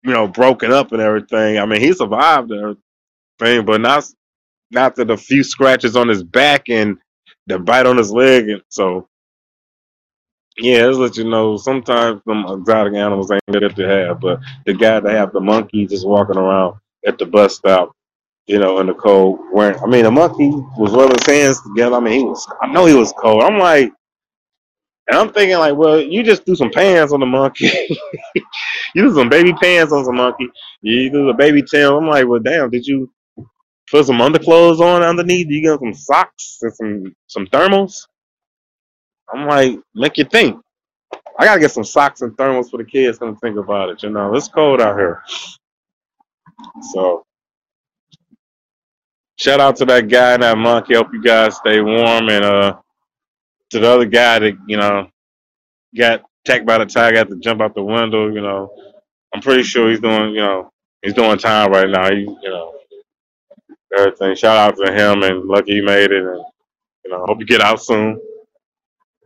you 0.03 0.13
know, 0.13 0.29
broken 0.29 0.71
up 0.71 0.93
and 0.93 1.03
everything. 1.03 1.59
I 1.59 1.67
mean, 1.67 1.81
he 1.81 1.93
survived 1.93 2.51
and 2.53 2.77
everything, 3.41 3.65
but 3.65 3.81
not 3.81 4.05
not 4.71 4.95
that 4.97 5.11
a 5.11 5.17
few 5.17 5.43
scratches 5.43 5.97
on 5.97 6.09
his 6.09 6.23
back 6.23 6.69
and 6.69 6.99
the 7.47 7.59
bite 7.59 7.87
on 7.87 7.97
his 7.97 8.13
leg, 8.13 8.49
and 8.49 8.63
so 8.69 9.09
yeah, 10.59 10.85
let's 10.87 10.99
let 10.99 11.17
you 11.17 11.25
know. 11.25 11.57
Sometimes 11.57 12.23
some 12.27 12.47
exotic 12.49 12.95
animals 12.95 13.31
ain't 13.31 13.43
good 13.51 13.77
to 13.77 13.89
have, 13.89 14.21
but 14.21 14.41
the 14.65 14.75
guy 14.75 15.01
that 15.01 15.13
have 15.13 15.33
the 15.33 15.41
monkey 15.41 15.87
just 15.87 16.07
walking 16.07 16.37
around 16.37 16.77
at 17.07 17.19
the 17.19 17.27
bus 17.27 17.57
stop, 17.57 17.93
you 18.47 18.59
know, 18.59 18.81
in 18.81 18.87
the 18.87 18.95
cold, 18.95 19.39
wearing. 19.53 19.79
I 19.83 19.87
mean, 19.87 20.05
the 20.05 20.11
monkey 20.11 20.51
was 20.79 20.93
rubbing 20.93 21.17
his 21.19 21.27
hands 21.27 21.61
together. 21.63 21.97
I 21.97 22.01
mean, 22.01 22.21
he 22.21 22.25
was. 22.25 22.47
I 22.63 22.67
know 22.73 22.87
he 22.87 22.95
was 22.95 23.13
cold. 23.13 23.43
I'm 23.43 23.59
like, 23.59 23.93
and 25.09 25.17
I'm 25.17 25.33
thinking 25.33 25.59
like, 25.59 25.77
well, 25.77 26.01
you 26.01 26.23
just 26.23 26.45
threw 26.45 26.57
some 26.57 26.71
pants 26.71 27.13
on 27.13 27.21
the 27.21 27.27
monkey. 27.27 27.71
you 28.35 29.03
threw 29.03 29.15
some 29.15 29.29
baby 29.29 29.53
pants 29.53 29.93
on 29.93 30.05
some 30.05 30.17
monkey. 30.17 30.49
You 30.83 31.11
threw 31.11 31.31
a 31.31 31.35
baby 31.35 31.63
tail. 31.63 31.97
I'm 31.97 32.09
like, 32.09 32.27
well, 32.27 32.41
damn, 32.41 32.71
did 32.71 32.87
you 32.87 33.11
put 33.91 34.07
some 34.07 34.21
underclothes 34.21 34.81
on 34.81 35.03
underneath? 35.03 35.49
You 35.49 35.65
got 35.65 35.81
some 35.81 35.95
socks 35.95 36.59
and 36.63 36.75
some 36.75 37.17
some 37.29 37.47
thermals? 37.47 38.09
I'm 39.33 39.47
like, 39.47 39.79
make 39.95 40.19
you 40.19 40.25
think. 40.25 40.61
I 41.39 41.45
gotta 41.45 41.61
get 41.61 41.71
some 41.71 41.85
socks 41.85 42.23
and 42.23 42.37
thermals 42.37 42.71
for 42.71 42.79
the 42.79 42.85
kids. 42.85 43.19
Gonna 43.19 43.37
think 43.37 43.59
about 43.59 43.91
it. 43.91 44.03
You 44.03 44.11
know, 44.11 44.35
it's 44.35 44.49
cold 44.49 44.81
out 44.81 44.99
here. 44.99 45.23
So 46.93 47.25
shout 49.39 49.61
out 49.61 49.77
to 49.77 49.85
that 49.87 50.09
guy 50.09 50.35
and 50.35 50.43
that 50.43 50.59
monkey. 50.59 50.95
Hope 50.95 51.09
you 51.13 51.23
guys 51.23 51.57
stay 51.57 51.81
warm. 51.81 52.29
And 52.29 52.45
uh, 52.45 52.79
to 53.71 53.81
the 53.81 53.89
other 53.89 54.07
guy 54.07 54.39
that 54.41 54.59
you 54.69 54.77
know 54.77 55.09
got 55.97 56.23
attacked 56.45 56.67
by 56.67 56.79
the 56.79 56.87
tiger, 56.87 57.19
had 57.19 57.29
to 57.31 57.37
jump 57.37 57.61
out 57.63 57.75
the 57.75 57.83
window. 57.85 58.29
You 58.29 58.43
know, 58.43 58.73
I'm 59.35 59.43
pretty 59.43 59.63
sure 59.65 59.91
he's 59.91 60.01
doing. 60.01 60.31
You 60.31 60.41
know, 60.43 60.73
he's 61.03 61.15
doing 61.15 61.39
time 61.39 61.71
right 61.73 61.89
now. 61.89 62.11
He, 62.11 62.21
you 62.21 62.51
know, 62.51 62.75
everything. 63.97 64.35
Shout 64.37 64.57
out 64.57 64.77
to 64.85 64.93
him 64.93 65.23
and 65.23 65.45
lucky 65.47 65.75
he 65.77 65.81
made 65.83 66.13
it. 66.13 66.25
And 66.25 66.43
you 67.05 67.11
know, 67.13 67.25
hope 67.27 67.41
you 67.41 67.47
get 67.47 67.61
out 67.63 67.83
soon. 67.83 68.21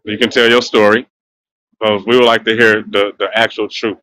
You 0.04 0.18
can 0.18 0.30
tell 0.30 0.48
your 0.48 0.62
story. 0.62 1.06
Because 1.80 2.04
we 2.06 2.16
would 2.16 2.26
like 2.26 2.44
to 2.44 2.56
hear 2.56 2.82
the, 2.82 3.12
the 3.18 3.28
actual 3.34 3.68
truth. 3.68 3.98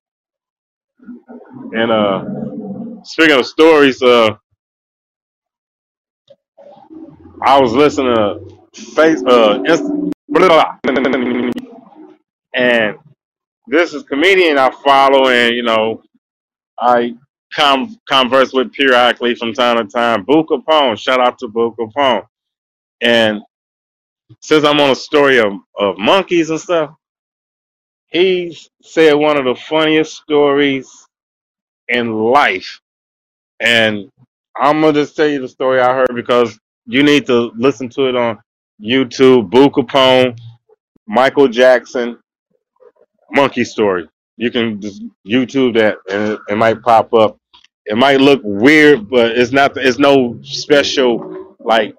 And 1.74 1.92
uh, 1.92 2.26
speaking 3.04 3.40
of 3.40 3.46
stories, 3.48 4.02
uh, 4.02 4.36
I 7.44 7.60
was 7.62 7.74
listening 7.74 8.16
to 8.16 8.82
face 8.96 9.24
uh, 9.26 9.62
Inst- 9.66 9.84
blah, 10.30 10.48
blah, 10.48 10.78
blah. 10.84 11.52
and 12.56 12.98
this 13.68 13.94
is 13.94 14.04
comedian 14.04 14.58
I 14.58 14.72
follow, 14.84 15.30
and 15.30 15.56
you 15.56 15.64
know 15.64 16.04
I 16.80 17.16
com- 17.54 17.98
converse 18.08 18.54
with 18.54 18.74
periodically 18.74 19.36
from 19.36 19.54
time 19.54 19.78
to 19.78 19.86
time. 19.92 20.24
Boo 20.26 20.46
Capone, 20.46 20.98
shout 21.00 21.20
out 21.22 21.40
to 21.40 21.48
Boo 21.48 21.76
Capone. 21.80 22.26
And 23.02 23.42
since 24.42 24.66
I'm 24.66 24.80
on 24.80 24.92
a 24.92 24.96
story 24.96 25.40
of, 25.40 25.54
of 25.78 25.98
monkeys 25.98 26.50
and 26.50 26.60
stuff, 26.60 26.96
he 28.08 28.58
said 28.82 29.14
one 29.14 29.38
of 29.38 29.46
the 29.46 29.56
funniest 29.56 30.16
stories 30.18 30.90
in 31.90 32.14
life. 32.14 32.80
And 33.62 34.10
I'm 34.60 34.82
gonna 34.82 34.94
just 34.94 35.16
tell 35.16 35.28
you 35.28 35.42
the 35.42 35.48
story 35.48 35.80
I 35.80 35.94
heard 35.96 36.16
because 36.16 36.60
you 36.86 37.04
need 37.04 37.26
to 37.28 37.52
listen 37.56 37.90
to 37.90 38.08
it 38.10 38.16
on 38.16 38.40
YouTube. 38.82 39.50
Boo 39.50 39.70
Capone, 39.70 40.38
Michael 41.08 41.48
Jackson, 41.48 42.20
monkey 43.32 43.64
story. 43.64 44.08
You 44.38 44.52
can 44.52 44.82
just 44.82 45.04
YouTube 45.28 45.76
that 45.76 45.98
and 46.12 46.34
it, 46.34 46.40
it 46.50 46.58
might 46.58 46.82
pop 46.82 47.14
up. 47.14 47.38
It 47.86 47.98
might 47.98 48.22
look 48.22 48.42
weird, 48.44 49.10
but 49.10 49.32
it's 49.38 49.52
not. 49.52 49.78
It's 49.78 50.00
no 50.00 50.40
special 50.44 51.56
like 51.60 51.96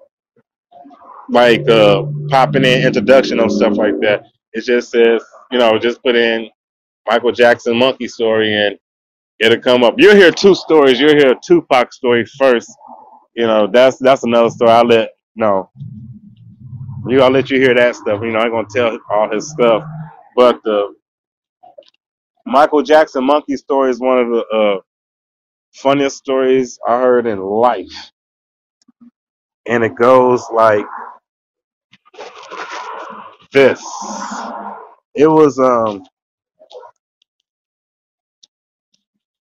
like 1.29 1.67
uh 1.69 2.03
popping 2.29 2.65
in 2.65 2.85
introduction 2.85 3.39
or 3.39 3.49
stuff 3.49 3.77
like 3.77 3.99
that. 4.01 4.23
It 4.53 4.63
just 4.65 4.91
says 4.91 5.23
you 5.51 5.59
know 5.59 5.77
just 5.79 6.01
put 6.03 6.15
in 6.15 6.49
Michael 7.07 7.31
Jackson 7.31 7.77
monkey 7.77 8.07
story 8.07 8.53
and 8.55 8.77
it'll 9.39 9.59
come 9.61 9.83
up. 9.83 9.95
You'll 9.97 10.15
hear 10.15 10.31
two 10.31 10.55
stories. 10.55 10.99
You'll 10.99 11.15
hear 11.17 11.31
a 11.31 11.39
Tupac 11.43 11.93
story 11.93 12.25
first. 12.37 12.71
You 13.35 13.47
know 13.47 13.67
that's 13.67 13.97
that's 13.99 14.23
another 14.23 14.49
story. 14.49 14.71
I'll 14.71 14.85
let 14.85 15.11
no 15.35 15.69
you. 17.07 17.21
I'll 17.21 17.31
let 17.31 17.49
you 17.49 17.59
hear 17.59 17.73
that 17.75 17.95
stuff. 17.95 18.21
You 18.23 18.31
know 18.31 18.39
I'm 18.39 18.51
gonna 18.51 18.67
tell 18.73 18.97
all 19.09 19.31
his 19.31 19.49
stuff, 19.51 19.83
but 20.35 20.61
the 20.63 20.93
Michael 22.45 22.83
Jackson 22.83 23.23
monkey 23.23 23.57
story 23.57 23.91
is 23.91 23.99
one 23.99 24.19
of 24.19 24.29
the 24.29 24.45
uh, 24.47 24.81
funniest 25.73 26.17
stories 26.17 26.79
I 26.87 26.99
heard 26.99 27.27
in 27.27 27.39
life, 27.39 28.11
and 29.67 29.83
it 29.83 29.95
goes 29.95 30.43
like 30.53 30.85
this. 33.53 33.81
It 35.15 35.27
was 35.27 35.59
um 35.59 36.03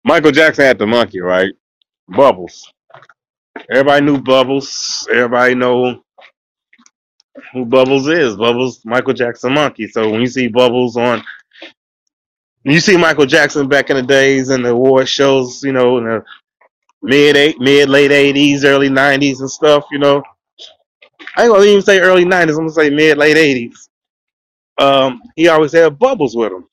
Michael 0.05 0.33
Jackson 0.33 0.65
had 0.65 0.79
the 0.79 0.87
monkey, 0.87 1.21
right? 1.21 1.53
Bubbles. 2.09 2.73
Everybody 3.71 4.05
knew 4.05 4.19
Bubbles. 4.21 5.07
Everybody 5.13 5.55
know 5.55 6.03
who 7.53 7.65
Bubbles 7.65 8.09
is. 8.09 8.37
Bubbles, 8.37 8.85
Michael 8.85 9.15
Jackson 9.15 9.53
monkey. 9.55 9.87
So 9.89 10.09
when 10.11 10.21
you 10.21 10.27
see 10.27 10.49
Bubbles 10.49 10.97
on, 10.97 11.23
you 12.65 12.81
see 12.81 12.97
Michael 12.97 13.27
Jackson 13.27 13.69
back 13.69 13.91
in 13.91 13.97
the 13.97 14.03
days 14.03 14.51
and 14.51 14.65
the 14.65 14.71
award 14.71 15.09
shows, 15.09 15.63
you 15.63 15.73
know, 15.73 15.99
in 15.99 16.05
the 16.05 16.25
mid 17.03 17.37
eight, 17.37 17.61
mid 17.61 17.89
late 17.89 18.11
eighties, 18.13 18.65
early 18.65 18.89
nineties 18.89 19.41
and 19.41 19.51
stuff, 19.51 19.85
you 19.91 19.99
know. 19.99 20.23
I 21.37 21.45
ain't 21.45 21.53
gonna 21.53 21.65
even 21.65 21.83
say 21.83 22.01
early 22.01 22.25
nineties. 22.25 22.57
I'm 22.57 22.67
gonna 22.67 22.75
say 22.75 22.91
mid 22.91 23.19
late 23.19 23.37
eighties. 23.37 23.89
Um, 24.79 25.23
he 25.37 25.49
always 25.49 25.73
had 25.73 25.99
Bubbles 25.99 26.37
with 26.37 26.53
him. 26.53 26.67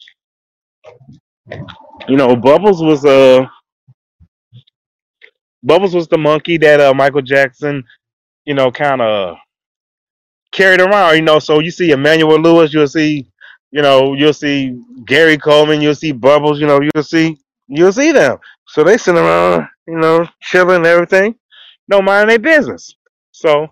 You 2.08 2.15
know, 2.15 2.36
Bubbles 2.36 2.82
was 2.82 3.04
uh 3.06 3.46
Bubbles 5.63 5.93
was 5.93 6.08
the 6.08 6.17
monkey 6.17 6.58
that 6.58 6.80
uh 6.80 6.93
Michael 6.93 7.22
Jackson, 7.22 7.84
you 8.46 8.54
know, 8.54 8.72
kind 8.72 9.02
of 9.02 9.38
carried 10.52 10.80
around. 10.80 11.15
You 11.15 11.22
know, 11.24 11.39
so 11.39 11.60
you 11.60 11.72
see 11.72 11.91
Emmanuel 11.91 12.39
Lewis, 12.39 12.74
you'll 12.74 12.88
see, 12.88 13.30
you 13.72 13.82
know, 13.82 14.13
you'll 14.13 14.34
see 14.34 14.82
Gary 15.06 15.38
Coleman, 15.38 15.82
you'll 15.82 15.96
see 15.96 16.13
Bubbles, 16.13 16.60
you 16.60 16.67
know, 16.67 16.80
you'll 16.82 17.04
see 17.04 17.38
you'll 17.67 17.91
see 17.91 18.12
them. 18.13 18.38
So 18.67 18.84
they 18.84 18.98
sit 18.98 19.15
around, 19.15 19.67
you 19.88 19.98
know, 19.98 20.28
chilling 20.41 20.78
and 20.78 20.86
everything, 20.86 21.36
don't 21.89 22.06
mind 22.06 22.30
their 22.30 22.39
business. 22.39 22.96
So 23.32 23.67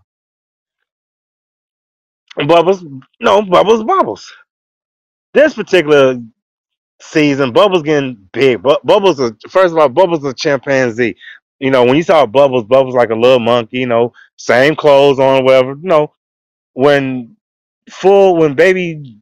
Bubbles, 2.35 2.83
no 3.21 3.41
Bubbles, 3.41 3.83
Bubbles. 3.83 4.31
This 5.33 5.53
particular 5.53 6.17
season, 7.11 7.53
Bubbles 7.53 7.83
getting 7.83 8.29
big. 8.33 8.63
Bu- 8.63 8.77
Bubbles, 8.83 9.19
is, 9.19 9.31
first 9.49 9.73
of 9.73 9.79
all, 9.79 9.89
Bubbles 9.89 10.25
a 10.25 10.33
chimpanzee. 10.33 11.15
You 11.59 11.71
know, 11.71 11.85
when 11.85 11.95
you 11.97 12.03
saw 12.03 12.25
Bubbles, 12.25 12.65
Bubbles 12.65 12.95
like 12.95 13.11
a 13.11 13.15
little 13.15 13.39
monkey. 13.39 13.79
You 13.79 13.87
know, 13.87 14.13
same 14.37 14.75
clothes 14.75 15.19
on, 15.19 15.45
whatever. 15.45 15.71
You 15.71 15.87
know, 15.89 16.13
when 16.73 17.37
full, 17.89 18.37
when 18.37 18.55
baby 18.55 19.19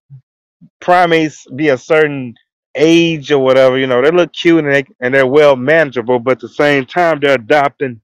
primates 0.81 1.47
be 1.55 1.69
a 1.69 1.77
certain 1.77 2.35
age 2.75 3.31
or 3.31 3.39
whatever, 3.39 3.77
you 3.79 3.87
know, 3.87 4.01
they 4.01 4.11
look 4.11 4.33
cute 4.33 4.63
and 4.65 4.73
they 4.73 4.85
and 5.01 5.13
they're 5.13 5.27
well 5.27 5.55
manageable, 5.55 6.19
but 6.19 6.33
at 6.33 6.41
the 6.41 6.49
same 6.49 6.85
time, 6.85 7.19
they're 7.19 7.35
adopting 7.35 8.01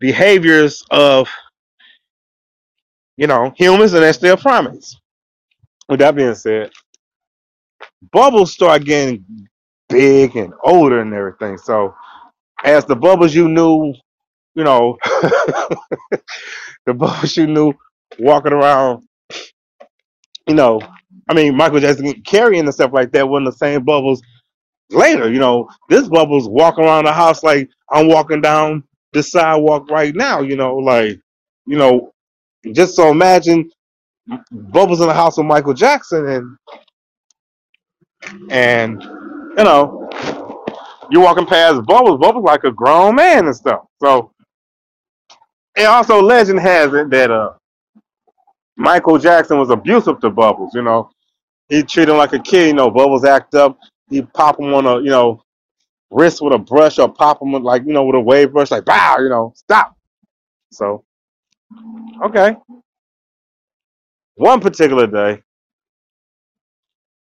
behaviors 0.00 0.84
of 0.90 1.28
you 3.16 3.26
know 3.26 3.52
humans, 3.56 3.94
and 3.94 4.02
they're 4.02 4.12
still 4.12 4.36
primates. 4.36 5.00
With 5.88 6.00
that 6.00 6.16
being 6.16 6.34
said, 6.34 6.70
Bubbles 8.12 8.52
start 8.52 8.84
getting 8.84 9.24
big 9.88 10.36
and 10.36 10.52
older 10.64 11.00
and 11.00 11.14
everything. 11.14 11.58
So 11.58 11.94
as 12.64 12.84
the 12.86 12.96
bubbles 12.96 13.34
you 13.34 13.48
knew, 13.48 13.94
you 14.54 14.64
know, 14.64 14.98
the 16.86 16.94
bubbles 16.94 17.36
you 17.36 17.46
knew 17.46 17.74
walking 18.18 18.52
around, 18.52 19.04
you 20.48 20.54
know, 20.54 20.80
I 21.28 21.34
mean 21.34 21.56
Michael 21.56 21.80
Jackson 21.80 22.12
carrying 22.22 22.64
and 22.64 22.74
stuff 22.74 22.92
like 22.92 23.12
that 23.12 23.28
wasn't 23.28 23.46
the 23.46 23.58
same 23.58 23.84
bubbles 23.84 24.22
later. 24.90 25.30
You 25.32 25.40
know, 25.40 25.68
this 25.88 26.08
bubbles 26.08 26.48
walking 26.48 26.84
around 26.84 27.04
the 27.06 27.12
house 27.12 27.42
like 27.42 27.68
I'm 27.90 28.08
walking 28.08 28.40
down 28.40 28.84
the 29.12 29.22
sidewalk 29.22 29.90
right 29.90 30.14
now. 30.14 30.40
You 30.40 30.56
know, 30.56 30.76
like 30.76 31.18
you 31.66 31.78
know, 31.78 32.12
just 32.72 32.96
so 32.96 33.10
imagine 33.10 33.70
bubbles 34.52 35.00
in 35.00 35.08
the 35.08 35.14
house 35.14 35.36
with 35.38 35.46
Michael 35.46 35.74
Jackson 35.74 36.28
and 36.28 36.56
and 38.50 39.02
you 39.02 39.64
know 39.64 40.10
you're 41.10 41.22
walking 41.22 41.46
past 41.46 41.84
bubbles, 41.86 42.18
bubbles 42.18 42.44
like 42.44 42.64
a 42.64 42.72
grown 42.72 43.14
man 43.16 43.46
and 43.46 43.56
stuff. 43.56 43.86
So 44.00 44.32
and 45.76 45.86
also 45.86 46.20
legend 46.20 46.60
has 46.60 46.92
it 46.92 47.10
that 47.10 47.30
uh 47.30 47.52
Michael 48.76 49.18
Jackson 49.18 49.58
was 49.58 49.70
abusive 49.70 50.20
to 50.20 50.30
Bubbles. 50.30 50.72
You 50.72 50.82
know, 50.82 51.10
he 51.68 51.82
treated 51.82 52.12
him 52.12 52.18
like 52.18 52.32
a 52.32 52.38
kid. 52.38 52.68
You 52.68 52.74
know, 52.74 52.90
Bubbles 52.90 53.24
act 53.24 53.54
up. 53.54 53.76
He 54.08 54.22
pop 54.22 54.58
him 54.58 54.72
on 54.72 54.86
a 54.86 54.98
you 54.98 55.10
know 55.10 55.42
wrist 56.10 56.40
with 56.40 56.54
a 56.54 56.58
brush 56.58 56.98
or 56.98 57.12
pop 57.12 57.42
him 57.42 57.52
with, 57.52 57.62
like 57.62 57.82
you 57.84 57.92
know 57.92 58.04
with 58.04 58.16
a 58.16 58.20
wave 58.20 58.52
brush 58.52 58.70
like 58.70 58.84
bow. 58.84 59.16
You 59.18 59.28
know, 59.28 59.52
stop. 59.56 59.96
So 60.70 61.04
okay, 62.24 62.56
one 64.36 64.60
particular 64.60 65.06
day, 65.06 65.42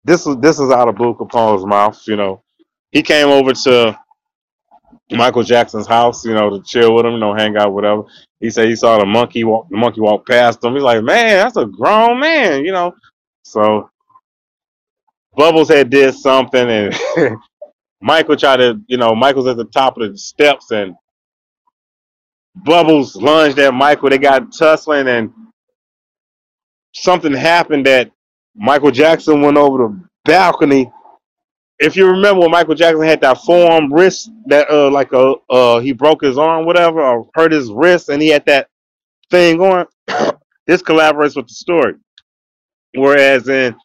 this 0.04 0.26
was 0.26 0.36
this 0.38 0.58
is 0.58 0.70
out 0.70 0.88
of 0.88 0.96
Boo 0.96 1.14
Capone's 1.14 1.64
mouth. 1.64 2.00
You 2.06 2.16
know, 2.16 2.42
he 2.92 3.02
came 3.02 3.28
over 3.28 3.52
to 3.52 3.98
Michael 5.10 5.42
Jackson's 5.42 5.86
house. 5.86 6.24
You 6.24 6.34
know, 6.34 6.50
to 6.50 6.62
chill 6.62 6.94
with 6.94 7.06
him. 7.06 7.12
You 7.12 7.20
know, 7.20 7.34
hang 7.34 7.56
out, 7.56 7.72
whatever. 7.72 8.04
He 8.40 8.50
said 8.50 8.68
he 8.68 8.76
saw 8.76 8.98
the 8.98 9.06
monkey 9.06 9.44
walk. 9.44 9.68
The 9.70 9.76
monkey 9.76 10.00
walk 10.00 10.26
past 10.26 10.62
him. 10.62 10.74
He's 10.74 10.82
like, 10.82 11.02
man, 11.02 11.36
that's 11.36 11.56
a 11.56 11.66
grown 11.66 12.20
man. 12.20 12.64
You 12.64 12.72
know, 12.72 12.94
so 13.42 13.90
Bubbles 15.36 15.68
had 15.68 15.90
did 15.90 16.14
something 16.14 16.68
and. 16.68 16.94
Michael 18.04 18.36
tried 18.36 18.58
to, 18.58 18.78
you 18.86 18.98
know, 18.98 19.14
Michael's 19.14 19.46
at 19.46 19.56
the 19.56 19.64
top 19.64 19.96
of 19.96 20.12
the 20.12 20.18
steps 20.18 20.70
and 20.72 20.94
Bubbles 22.54 23.16
lunged 23.16 23.58
at 23.58 23.72
Michael. 23.72 24.10
They 24.10 24.18
got 24.18 24.52
tussling 24.52 25.08
and 25.08 25.32
something 26.94 27.32
happened 27.32 27.86
that 27.86 28.10
Michael 28.56 28.90
Jackson 28.90 29.42
went 29.42 29.56
over 29.56 29.78
the 29.88 30.00
balcony. 30.24 30.90
If 31.78 31.96
you 31.96 32.06
remember 32.08 32.42
when 32.42 32.52
Michael 32.52 32.74
Jackson 32.74 33.02
had 33.04 33.20
that 33.22 33.38
forearm 33.42 33.92
wrist 33.92 34.30
that 34.46 34.70
uh 34.70 34.90
like 34.90 35.12
a 35.12 35.34
uh 35.50 35.80
he 35.80 35.92
broke 35.92 36.22
his 36.24 36.38
arm, 36.38 36.66
whatever, 36.66 37.02
or 37.02 37.28
hurt 37.34 37.52
his 37.52 37.70
wrist 37.70 38.08
and 38.10 38.22
he 38.22 38.28
had 38.28 38.46
that 38.46 38.68
thing 39.30 39.60
on, 39.60 39.86
this 40.66 40.82
collaborates 40.82 41.36
with 41.36 41.48
the 41.48 41.54
story. 41.54 41.94
Whereas 42.94 43.48
in 43.48 43.76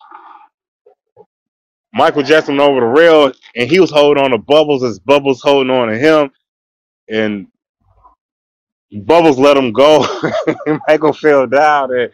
Michael 1.94 2.24
Jackson 2.24 2.58
went 2.58 2.70
over 2.70 2.82
the 2.82 2.88
rail 2.88 3.32
and 3.56 3.70
he 3.70 3.80
was 3.80 3.92
holding 3.92 4.24
on 4.24 4.32
to 4.32 4.38
Bubbles 4.40 4.84
as 4.84 5.00
Bubbles 5.00 5.42
holding 5.42 5.72
on 5.72 5.90
to 5.90 5.98
him 5.98 6.32
and 7.10 7.48
Bubbles 9.06 9.40
let 9.40 9.58
him 9.58 9.74
go 9.74 10.06
Michael 10.88 11.14
fell 11.14 11.48
down 11.48 11.94
and 11.96 12.12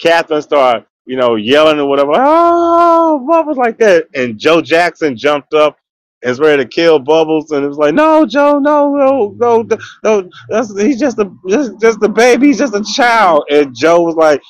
Catherine 0.00 0.42
started, 0.42 0.86
you 1.08 1.16
know, 1.16 1.36
yelling 1.36 1.80
or 1.80 1.86
whatever, 1.88 2.12
oh 2.14 3.24
Bubbles 3.26 3.56
like 3.56 3.78
that. 3.78 4.08
And 4.14 4.38
Joe 4.38 4.60
Jackson 4.60 5.16
jumped 5.16 5.54
up 5.54 5.78
and 6.22 6.28
was 6.28 6.38
ready 6.38 6.62
to 6.62 6.68
kill 6.68 6.98
Bubbles 6.98 7.50
and 7.50 7.64
it 7.64 7.68
was 7.68 7.78
like, 7.78 7.94
No, 7.94 8.26
Joe, 8.26 8.58
no, 8.58 8.94
no, 8.94 9.34
no, 9.38 9.66
no, 10.04 10.30
that's, 10.50 10.78
he's 10.78 11.00
just 11.00 11.18
a 11.18 11.32
just, 11.48 11.80
just 11.80 12.02
a 12.02 12.10
baby, 12.10 12.48
he's 12.48 12.58
just 12.58 12.74
a 12.74 12.84
child. 12.84 13.44
And 13.50 13.74
Joe 13.74 14.02
was 14.02 14.16
like, 14.16 14.42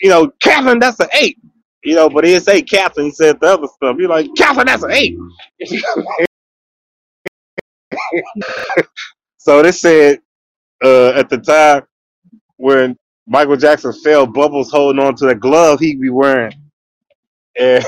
you 0.00 0.08
know, 0.08 0.30
Catherine, 0.40 0.78
that's 0.78 1.00
an 1.00 1.08
eight. 1.20 1.38
You 1.82 1.96
know, 1.96 2.08
but 2.08 2.22
he 2.24 2.30
didn't 2.30 2.44
say 2.44 2.62
Catherine, 2.62 3.06
he 3.06 3.12
said 3.12 3.40
the 3.40 3.48
other 3.48 3.66
stuff. 3.66 3.96
You're 3.98 4.08
like, 4.08 4.28
Catherine, 4.36 4.66
that's 4.66 4.84
an 4.84 4.92
eight. 4.92 5.18
so 9.38 9.60
they 9.60 9.72
said 9.72 10.20
uh, 10.84 11.10
at 11.10 11.28
the 11.28 11.38
time 11.38 11.82
when 12.58 12.96
Michael 13.26 13.56
Jackson 13.56 13.92
fell, 13.92 14.26
Bubbles 14.26 14.70
holding 14.70 15.02
on 15.02 15.14
to 15.16 15.26
the 15.26 15.34
glove 15.34 15.80
he'd 15.80 16.00
be 16.00 16.10
wearing. 16.10 16.52
And 17.58 17.84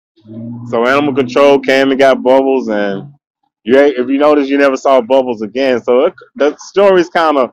so 0.68 0.86
Animal 0.86 1.14
Control 1.14 1.60
came 1.60 1.90
and 1.90 1.98
got 1.98 2.22
Bubbles, 2.22 2.68
and 2.68 3.12
you 3.64 3.78
if 3.78 4.08
you 4.08 4.18
notice, 4.18 4.48
you 4.48 4.58
never 4.58 4.76
saw 4.76 5.00
Bubbles 5.00 5.42
again. 5.42 5.82
So 5.82 6.06
it, 6.06 6.14
the 6.34 6.56
stories 6.58 7.08
kind 7.08 7.38
of 7.38 7.52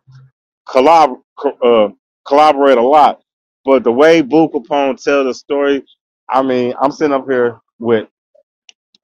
collab, 0.68 1.18
uh, 1.63 1.89
collaborate 2.28 2.78
a 2.78 2.82
lot. 2.82 3.22
But 3.65 3.84
the 3.84 3.92
way 3.92 4.22
Boo 4.22 4.50
Capone 4.50 5.02
tells 5.02 5.26
the 5.26 5.34
story, 5.34 5.84
I 6.30 6.42
mean, 6.42 6.74
I'm 6.82 6.92
sitting 6.92 7.13
up 7.13 7.26
here 7.30 7.60
with 7.78 8.08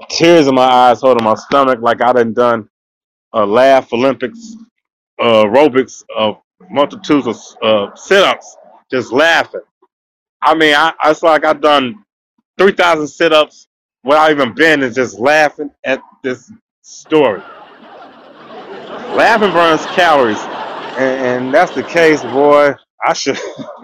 tears 0.10 0.48
in 0.48 0.56
my 0.56 0.64
eyes, 0.66 1.02
holding 1.02 1.24
my 1.24 1.36
stomach 1.36 1.80
like 1.82 2.02
I 2.02 2.14
done 2.14 2.34
done 2.34 2.70
a 3.34 3.46
laugh 3.46 3.92
Olympics, 3.94 4.56
uh, 5.20 5.44
aerobics 5.44 6.04
of 6.16 6.38
multitudes 6.70 7.28
of 7.28 7.38
uh, 7.62 7.96
sit-ups, 7.96 8.58
just 8.92 9.12
laughing. 9.12 9.62
I 10.42 10.56
mean, 10.56 10.76
I, 10.76 10.94
it's 11.06 11.24
like 11.24 11.46
I've 11.46 11.62
done 11.62 12.04
three 12.58 12.72
thousand 12.72 13.08
sit-ups 13.08 13.68
without 14.04 14.32
even 14.32 14.54
bending, 14.54 14.94
just 14.94 15.20
laughing 15.20 15.72
at 15.84 16.02
this 16.24 16.52
story. 16.82 17.42
Laughing 19.16 19.52
burns 19.52 19.86
calories, 19.88 20.40
and, 20.98 21.46
and 21.46 21.54
that's 21.54 21.74
the 21.74 21.84
case, 21.84 22.22
boy. 22.22 22.74
I 23.06 23.14
should. 23.14 23.38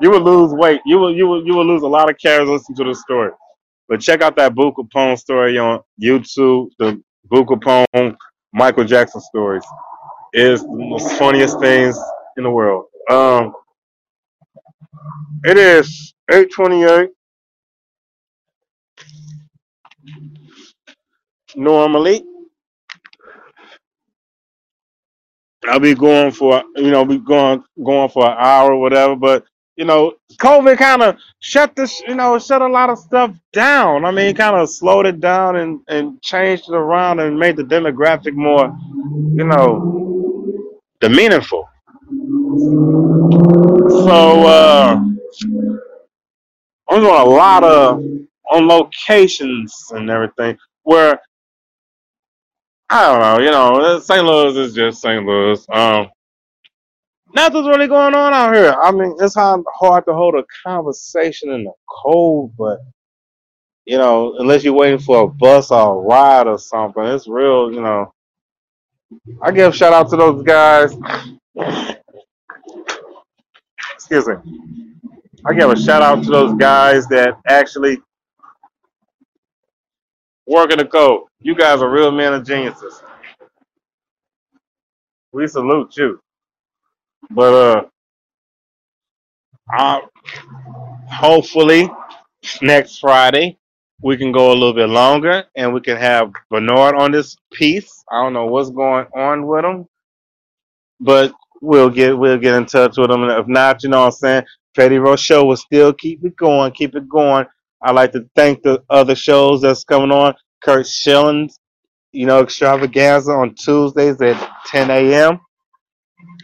you 0.00 0.10
will 0.10 0.20
lose 0.20 0.52
weight. 0.52 0.80
You 0.86 0.98
will 0.98 1.14
you 1.14 1.26
will 1.26 1.44
you 1.44 1.54
will 1.54 1.66
lose 1.66 1.82
a 1.82 1.88
lot 1.88 2.10
of 2.10 2.18
calories 2.18 2.48
listening 2.48 2.76
to 2.76 2.84
the 2.84 2.94
story. 2.94 3.30
But 3.88 4.00
check 4.00 4.22
out 4.22 4.36
that 4.36 4.54
Boo 4.54 4.72
Capone 4.72 5.18
story 5.18 5.58
on 5.58 5.80
YouTube. 6.00 6.68
The 6.78 7.02
Boo 7.24 7.44
Capone 7.44 8.16
Michael 8.52 8.84
Jackson 8.84 9.20
stories 9.20 9.64
is 10.32 10.62
the 10.62 10.68
most 10.72 11.12
funniest 11.18 11.60
things 11.60 11.98
in 12.36 12.44
the 12.44 12.50
world. 12.50 12.86
Um, 13.10 13.54
it 15.44 15.58
is 15.58 16.14
eight 16.32 16.52
twenty 16.52 16.84
eight. 16.84 17.10
Normally, 21.56 22.24
I'll 25.68 25.80
be 25.80 25.94
going 25.94 26.32
for 26.32 26.62
you 26.76 26.90
know 26.90 27.04
be 27.04 27.18
going 27.18 27.64
going 27.84 28.10
for 28.10 28.26
an 28.26 28.36
hour 28.38 28.72
or 28.72 28.80
whatever, 28.80 29.16
but 29.16 29.44
you 29.76 29.84
know 29.86 30.14
COVID 30.38 30.78
kind 30.78 31.02
of 31.02 31.16
shut 31.40 31.76
this 31.76 32.00
you 32.08 32.14
know 32.16 32.38
shut 32.38 32.62
a 32.62 32.68
lot 32.68 32.90
of 32.90 32.98
stuff 32.98 33.36
down. 33.52 34.04
I 34.04 34.10
mean, 34.12 34.34
kind 34.34 34.56
of 34.56 34.70
slowed 34.70 35.06
it 35.06 35.20
down 35.20 35.56
and 35.56 35.80
and 35.88 36.22
changed 36.22 36.64
it 36.68 36.74
around 36.74 37.20
and 37.20 37.38
made 37.38 37.56
the 37.56 37.64
demographic 37.64 38.34
more 38.34 38.76
you 39.36 39.44
know 39.44 40.11
the 41.02 41.10
meaningful. 41.10 41.68
So 43.90 44.46
uh, 44.46 44.96
I'm 46.88 47.00
doing 47.00 47.04
a 47.04 47.24
lot 47.24 47.64
of 47.64 48.02
on 48.52 48.68
locations 48.68 49.74
and 49.90 50.08
everything 50.08 50.56
where 50.84 51.20
I 52.88 53.06
don't 53.06 53.20
know, 53.20 53.44
you 53.44 53.50
know, 53.50 53.98
St. 53.98 54.24
Louis 54.24 54.56
is 54.56 54.74
just 54.74 55.00
St. 55.00 55.24
Louis. 55.24 55.66
Um, 55.72 56.08
nothing's 57.34 57.66
really 57.66 57.88
going 57.88 58.14
on 58.14 58.32
out 58.32 58.54
here. 58.54 58.76
I 58.80 58.92
mean, 58.92 59.16
it's 59.18 59.34
hard, 59.34 59.64
hard 59.74 60.04
to 60.06 60.14
hold 60.14 60.34
a 60.36 60.44
conversation 60.64 61.50
in 61.50 61.64
the 61.64 61.72
cold, 61.88 62.52
but 62.56 62.78
you 63.86 63.98
know, 63.98 64.36
unless 64.38 64.62
you're 64.62 64.74
waiting 64.74 65.00
for 65.00 65.24
a 65.24 65.28
bus 65.28 65.72
or 65.72 65.96
a 65.96 66.00
ride 66.06 66.46
or 66.46 66.58
something, 66.58 67.02
it's 67.02 67.26
real. 67.26 67.72
You 67.72 67.80
know, 67.80 68.12
I 69.42 69.50
give 69.50 69.72
a 69.72 69.76
shout 69.76 69.92
out 69.92 70.10
to 70.10 70.16
those 70.16 70.42
guys. 70.42 70.96
Excuse 73.94 74.26
me. 74.28 74.34
I 75.44 75.54
give 75.54 75.70
a 75.70 75.76
shout 75.76 76.02
out 76.02 76.22
to 76.24 76.30
those 76.30 76.54
guys 76.54 77.06
that 77.08 77.36
actually 77.46 77.98
work 80.46 80.70
in 80.72 80.78
the 80.78 80.84
code. 80.84 81.22
You 81.40 81.54
guys 81.54 81.80
are 81.82 81.90
real 81.90 82.12
men 82.12 82.34
of 82.34 82.46
geniuses. 82.46 83.02
We 85.32 85.46
salute 85.48 85.96
you. 85.96 86.20
But 87.30 87.54
uh, 87.54 87.84
I, 89.70 90.02
hopefully 91.08 91.90
next 92.60 92.98
Friday 92.98 93.58
we 94.02 94.16
can 94.16 94.32
go 94.32 94.52
a 94.52 94.54
little 94.54 94.74
bit 94.74 94.88
longer 94.88 95.44
and 95.56 95.72
we 95.72 95.80
can 95.80 95.96
have 95.96 96.32
Bernard 96.50 96.96
on 96.96 97.12
this 97.12 97.36
piece. 97.52 98.04
I 98.10 98.22
don't 98.22 98.32
know 98.32 98.46
what's 98.46 98.70
going 98.70 99.06
on 99.16 99.46
with 99.46 99.64
him, 99.64 99.86
but 101.00 101.32
we'll 101.60 101.90
get 101.90 102.16
we'll 102.18 102.38
get 102.38 102.54
in 102.54 102.66
touch 102.66 102.98
with 102.98 103.10
him. 103.10 103.22
And 103.22 103.32
if 103.32 103.46
not, 103.46 103.82
you 103.82 103.90
know 103.90 104.00
what 104.00 104.06
I'm 104.06 104.12
saying? 104.12 104.44
Petty 104.76 104.98
Rochelle 104.98 105.46
will 105.46 105.56
still 105.56 105.92
keep 105.92 106.24
it 106.24 106.36
going, 106.36 106.72
keep 106.72 106.94
it 106.96 107.08
going. 107.08 107.46
I'd 107.82 107.94
like 107.94 108.12
to 108.12 108.28
thank 108.34 108.62
the 108.62 108.82
other 108.90 109.14
shows 109.14 109.62
that's 109.62 109.84
coming 109.84 110.10
on. 110.10 110.34
Kurt 110.62 110.86
Schilling's, 110.86 111.58
you 112.12 112.26
know, 112.26 112.40
extravaganza 112.42 113.32
on 113.32 113.54
Tuesdays 113.54 114.20
at 114.20 114.50
10 114.66 114.90
a.m. 114.90 115.40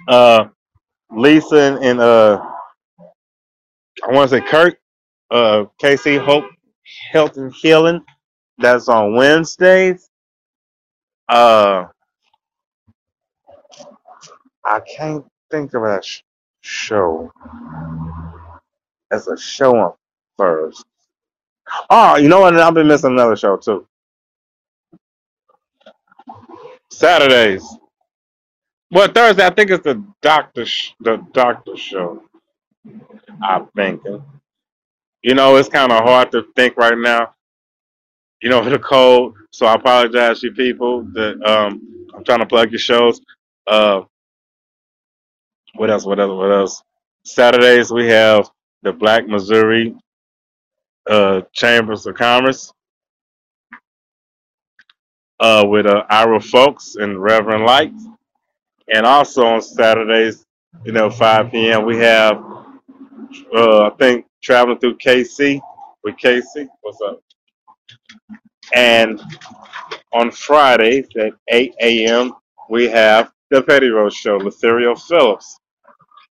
Uh, 0.09 0.47
Lisa 1.11 1.57
and, 1.57 1.85
and 1.85 2.01
uh, 2.01 2.43
I 4.09 4.13
want 4.13 4.31
to 4.31 4.39
say 4.39 4.47
Kurt, 4.47 4.79
uh, 5.31 5.65
KC 5.83 6.25
Hope 6.25 6.45
Health 7.13 7.37
and 7.39 7.53
Healing. 7.55 8.03
That's 8.59 8.89
on 8.89 9.15
Wednesdays. 9.15 10.11
Uh, 11.29 11.87
I 14.65 14.81
can't 14.81 15.27
think 15.51 15.75
of 15.75 15.85
a 15.85 16.03
sh- 16.03 16.23
show. 16.63 17.33
As 19.13 19.29
a 19.29 19.39
show 19.39 19.77
on 19.77 19.95
first. 20.39 20.85
Oh, 21.91 22.17
you 22.17 22.29
know 22.29 22.41
what? 22.41 22.59
I've 22.59 22.75
been 22.75 22.89
missing 22.89 23.13
another 23.13 23.37
show 23.37 23.57
too. 23.59 23.87
Saturdays. 26.91 27.65
Well, 28.91 29.09
Thursday. 29.09 29.47
I 29.47 29.51
think 29.51 29.71
it's 29.71 29.85
the 29.85 30.03
doctor. 30.23 30.67
Sh- 30.67 30.93
the 31.01 31.19
doctor 31.33 31.77
show. 31.77 32.23
I'm 33.43 33.69
thinking. 33.77 34.23
You 35.23 35.35
know, 35.35 35.57
it's 35.57 35.69
kind 35.69 35.93
of 35.93 36.05
hard 36.05 36.33
to 36.33 36.45
think 36.57 36.77
right 36.77 36.97
now. 36.99 37.35
You 38.43 38.51
know, 38.51 38.65
the 38.69 38.79
cold. 38.79 39.37
So 39.53 39.67
I 39.67 39.75
apologize, 39.75 40.43
you 40.43 40.53
people. 40.53 41.05
That 41.15 41.43
um, 41.45 42.07
I'm 42.15 42.25
trying 42.25 42.41
to 42.41 42.47
plug 42.47 42.71
your 42.73 42.79
shows. 42.81 43.21
Uh, 43.67 44.03
what 45.77 45.91
else? 45.91 46.07
What 46.07 46.21
else? 46.21 46.33
What 46.37 46.53
else? 46.53 46.83
Saturdays 47.25 47.93
we 47.93 48.09
have 48.09 48.51
the 48.83 48.93
Black 48.93 49.27
Missouri 49.29 49.95
uh, 51.09 51.43
Chambers 51.53 52.07
of 52.07 52.17
Commerce 52.17 52.73
uh, 55.41 55.65
with 55.69 55.87
uh, 55.87 56.05
Ira 56.11 56.41
Folks 56.41 56.97
and 56.97 57.23
Reverend 57.23 57.65
Light. 57.65 57.93
And 58.93 59.07
also 59.07 59.47
on 59.47 59.63
Saturdays, 59.63 60.45
you 60.85 60.93
know, 60.93 61.11
5 61.11 61.51
p.m. 61.53 61.87
we 61.87 61.99
have 61.99 62.39
uh, 63.55 63.89
I 63.89 63.91
think 63.99 64.27
traveling 64.43 64.79
through 64.79 64.99
KC 64.99 65.61
with 66.05 66.17
KC. 66.17 66.69
What's 66.83 67.01
up? 67.03 67.21
And 68.75 69.21
on 70.13 70.31
Fridays 70.31 71.07
at 71.19 71.33
8 71.49 71.75
a.m. 71.81 72.33
we 72.71 72.89
have 72.89 73.33
the 73.51 73.63
Petty 73.63 73.89
Roast 73.89 74.17
Show, 74.19 74.39
Latherial 74.39 75.01
Phillips. 75.01 75.59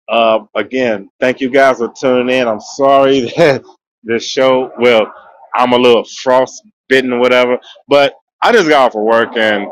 Uh, 0.10 0.40
again, 0.56 1.10
thank 1.20 1.42
you 1.42 1.50
guys 1.50 1.78
for 1.80 1.92
tuning 2.00 2.36
in. 2.38 2.48
I'm 2.48 2.60
sorry 2.60 3.22
that 3.38 3.64
this 4.04 4.26
show, 4.28 4.72
well, 4.80 5.12
I'm 5.56 5.74
a 5.74 5.78
little 5.78 6.04
frostbitten 6.22 7.20
whatever, 7.20 7.58
but 7.88 8.16
I 8.44 8.52
just 8.52 8.70
got 8.70 8.88
off 8.88 8.96
of 8.96 9.04
work 9.04 9.38
and 9.38 9.68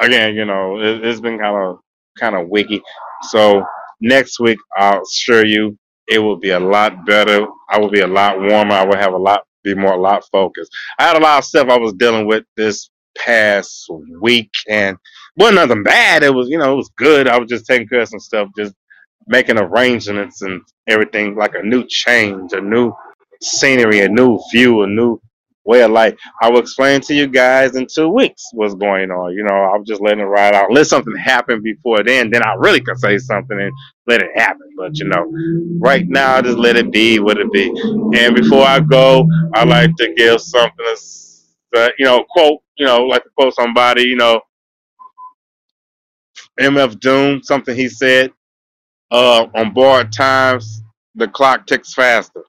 again, 0.00 0.34
you 0.34 0.44
know, 0.44 0.80
it, 0.80 1.04
it's 1.04 1.20
been 1.20 1.38
kind 1.38 1.56
of 1.56 1.78
kind 2.18 2.34
of 2.36 2.48
wiggy. 2.48 2.82
So 3.30 3.64
next 4.00 4.40
week, 4.40 4.58
I'll 4.76 5.02
assure 5.02 5.46
you, 5.46 5.78
it 6.10 6.18
will 6.18 6.36
be 6.36 6.50
a 6.50 6.60
lot 6.60 7.06
better. 7.06 7.46
I 7.70 7.78
will 7.78 7.88
be 7.90 8.00
a 8.00 8.06
lot 8.06 8.40
warmer. 8.40 8.74
I 8.74 8.84
will 8.84 8.96
have 8.96 9.14
a 9.14 9.18
lot, 9.18 9.44
be 9.62 9.74
more, 9.74 9.94
a 9.94 10.00
lot 10.00 10.24
focused. 10.30 10.72
I 10.98 11.04
had 11.04 11.16
a 11.16 11.20
lot 11.20 11.38
of 11.38 11.44
stuff 11.44 11.68
I 11.68 11.78
was 11.78 11.92
dealing 11.94 12.26
with 12.26 12.44
this 12.56 12.90
past 13.16 13.86
week, 14.20 14.50
and 14.68 14.96
wasn't 15.36 15.56
nothing 15.56 15.82
bad. 15.84 16.22
It 16.22 16.34
was, 16.34 16.48
you 16.48 16.58
know, 16.58 16.72
it 16.72 16.76
was 16.76 16.90
good. 16.96 17.28
I 17.28 17.38
was 17.38 17.48
just 17.48 17.66
taking 17.66 17.88
care 17.88 18.00
of 18.00 18.08
some 18.08 18.20
stuff, 18.20 18.48
just 18.56 18.74
making 19.26 19.58
arrangements 19.58 20.42
and 20.42 20.60
everything, 20.88 21.36
like 21.36 21.54
a 21.54 21.62
new 21.62 21.86
change, 21.88 22.52
a 22.52 22.60
new 22.60 22.92
scenery, 23.40 24.00
a 24.00 24.08
new 24.08 24.40
view, 24.52 24.82
a 24.82 24.86
new 24.86 25.20
way 25.70 25.82
of 25.82 25.92
life. 25.92 26.18
I 26.42 26.50
will 26.50 26.58
explain 26.58 27.00
to 27.02 27.14
you 27.14 27.28
guys 27.28 27.76
in 27.76 27.86
two 27.86 28.08
weeks 28.08 28.42
what's 28.52 28.74
going 28.74 29.10
on. 29.12 29.32
You 29.34 29.44
know, 29.44 29.54
I'm 29.54 29.84
just 29.84 30.00
letting 30.00 30.20
it 30.20 30.24
ride 30.24 30.52
out. 30.52 30.72
Let 30.72 30.88
something 30.88 31.16
happen 31.16 31.62
before 31.62 32.02
then, 32.02 32.30
then 32.30 32.42
I 32.42 32.54
really 32.54 32.80
could 32.80 32.98
say 32.98 33.18
something 33.18 33.58
and 33.58 33.72
let 34.08 34.20
it 34.20 34.30
happen. 34.34 34.68
But 34.76 34.98
you 34.98 35.06
know, 35.06 35.30
right 35.78 36.06
now, 36.08 36.42
just 36.42 36.58
let 36.58 36.76
it 36.76 36.90
be 36.90 37.20
what 37.20 37.38
it 37.38 37.50
be. 37.52 37.68
And 38.18 38.34
before 38.34 38.64
I 38.66 38.80
go, 38.80 39.26
I 39.54 39.64
like 39.64 39.94
to 39.96 40.12
give 40.14 40.40
something, 40.40 40.96
that, 41.72 41.92
you 41.98 42.04
know, 42.04 42.24
quote, 42.30 42.60
you 42.76 42.84
know, 42.86 43.04
like 43.04 43.22
to 43.22 43.30
quote 43.38 43.54
somebody, 43.54 44.02
you 44.02 44.16
know, 44.16 44.40
MF 46.58 46.98
Doom, 46.98 47.42
something 47.42 47.76
he 47.76 47.88
said, 47.88 48.32
uh, 49.12 49.46
on 49.54 49.72
board 49.72 50.12
times, 50.12 50.82
the 51.14 51.28
clock 51.28 51.66
ticks 51.66 51.94
faster. 51.94 52.42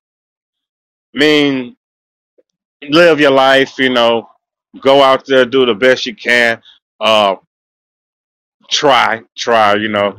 Mean, 1.13 1.75
live 2.89 3.19
your 3.19 3.31
life, 3.31 3.77
you 3.77 3.89
know, 3.89 4.29
go 4.81 5.01
out 5.01 5.25
there, 5.25 5.45
do 5.45 5.65
the 5.65 5.75
best 5.75 6.05
you 6.05 6.15
can. 6.15 6.61
Uh, 6.99 7.35
try, 8.69 9.21
try, 9.37 9.75
you 9.75 9.89
know. 9.89 10.15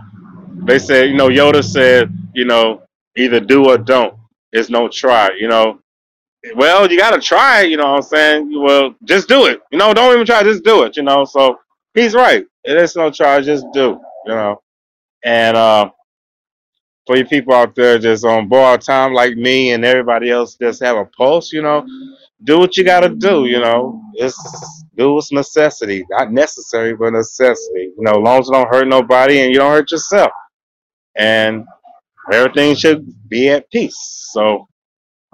They 0.64 0.78
said, 0.78 1.10
you 1.10 1.16
know, 1.16 1.28
Yoda 1.28 1.64
said, 1.64 2.12
you 2.34 2.44
know, 2.44 2.82
either 3.16 3.40
do 3.40 3.68
or 3.68 3.78
don't. 3.78 4.14
There's 4.52 4.70
no 4.70 4.88
try, 4.88 5.30
you 5.38 5.48
know. 5.48 5.80
Well, 6.56 6.90
you 6.90 6.98
gotta 6.98 7.20
try, 7.20 7.62
you 7.62 7.76
know 7.76 7.92
what 7.92 7.96
I'm 7.96 8.02
saying? 8.02 8.62
Well, 8.62 8.94
just 9.04 9.28
do 9.28 9.46
it. 9.46 9.60
You 9.70 9.78
know, 9.78 9.94
don't 9.94 10.12
even 10.12 10.26
try, 10.26 10.42
just 10.42 10.64
do 10.64 10.82
it, 10.82 10.96
you 10.96 11.02
know. 11.02 11.24
So 11.24 11.58
he's 11.94 12.14
right. 12.14 12.44
It 12.64 12.76
is 12.76 12.96
no 12.96 13.10
try, 13.10 13.40
just 13.40 13.64
do, 13.72 14.00
you 14.26 14.34
know. 14.34 14.60
And 15.24 15.56
uh 15.56 15.90
for 17.06 17.16
you 17.16 17.24
people 17.24 17.54
out 17.54 17.74
there 17.74 17.98
just 17.98 18.24
on 18.24 18.48
borrowed 18.48 18.80
time 18.80 19.12
like 19.12 19.36
me 19.36 19.72
and 19.72 19.84
everybody 19.84 20.30
else 20.30 20.56
just 20.56 20.82
have 20.82 20.96
a 20.96 21.04
pulse, 21.04 21.52
you 21.52 21.62
know, 21.62 21.86
do 22.44 22.58
what 22.58 22.76
you 22.76 22.84
gotta 22.84 23.08
do, 23.08 23.46
you 23.46 23.60
know. 23.60 24.02
It's 24.14 24.36
do 24.96 25.14
what's 25.14 25.32
necessity. 25.32 26.04
Not 26.10 26.32
necessary, 26.32 26.94
but 26.94 27.12
necessity. 27.12 27.92
You 27.96 28.02
know, 28.02 28.12
as 28.12 28.18
long 28.18 28.40
as 28.40 28.48
it 28.48 28.52
don't 28.52 28.74
hurt 28.74 28.88
nobody 28.88 29.40
and 29.40 29.52
you 29.52 29.58
don't 29.58 29.70
hurt 29.72 29.90
yourself. 29.90 30.32
And 31.16 31.64
everything 32.32 32.74
should 32.74 33.06
be 33.28 33.48
at 33.50 33.70
peace. 33.70 34.28
So 34.32 34.66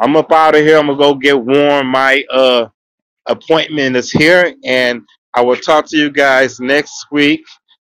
I'm 0.01 0.17
up 0.17 0.33
out 0.33 0.55
of 0.55 0.63
here. 0.63 0.79
I'm 0.79 0.87
gonna 0.87 0.99
go 0.99 1.15
get 1.15 1.39
warm. 1.39 1.89
My 1.89 2.25
uh 2.31 2.69
appointment 3.27 3.97
is 3.97 4.11
here 4.11 4.55
and 4.65 5.03
I 5.35 5.43
will 5.43 5.57
talk 5.57 5.87
to 5.89 5.97
you 5.97 6.11
guys 6.11 6.61
next 6.61 7.07
week. 7.13 7.43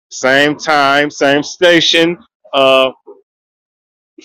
Same 0.10 0.56
time, 0.56 1.10
same 1.12 1.44
station. 1.44 2.18
Uh 2.54 2.92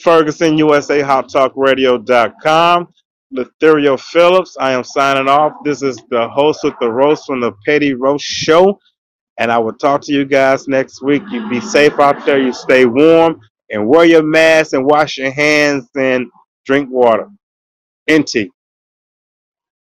Ferguson 0.02 0.58
USA 0.58 1.00
Hot 1.00 1.28
Talk 1.30 1.52
Radio.com. 1.56 2.88
Latherial 3.34 4.00
Phillips. 4.00 4.56
I 4.58 4.72
am 4.72 4.84
signing 4.84 5.28
off. 5.28 5.52
This 5.64 5.82
is 5.82 5.96
the 6.10 6.28
host 6.28 6.60
with 6.64 6.74
the 6.80 6.90
roast 6.90 7.26
from 7.26 7.40
the 7.40 7.52
Petty 7.66 7.94
Roast 7.94 8.24
Show. 8.24 8.78
And 9.38 9.52
I 9.52 9.58
will 9.58 9.74
talk 9.74 10.00
to 10.02 10.12
you 10.12 10.24
guys 10.24 10.66
next 10.66 11.02
week. 11.02 11.22
You 11.30 11.48
be 11.48 11.60
safe 11.60 11.98
out 12.00 12.24
there. 12.26 12.40
You 12.40 12.52
stay 12.52 12.86
warm 12.86 13.40
and 13.70 13.86
wear 13.86 14.04
your 14.04 14.22
mask 14.22 14.72
and 14.72 14.84
wash 14.84 15.18
your 15.18 15.30
hands 15.30 15.88
and 15.96 16.26
drink 16.66 16.90
water. 16.90 17.28
In 18.06 18.24
tea, 18.24 18.50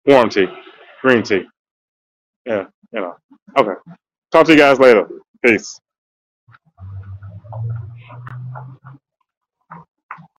warm 0.07 0.29
tea, 0.29 0.47
green 1.01 1.21
tea. 1.23 1.45
Yeah, 2.45 2.65
you 2.91 3.01
know. 3.01 3.15
Okay. 3.57 3.79
Talk 4.31 4.47
to 4.47 4.53
you 4.53 4.57
guys 4.57 4.79
later. 4.79 5.07
Peace. 5.45 5.79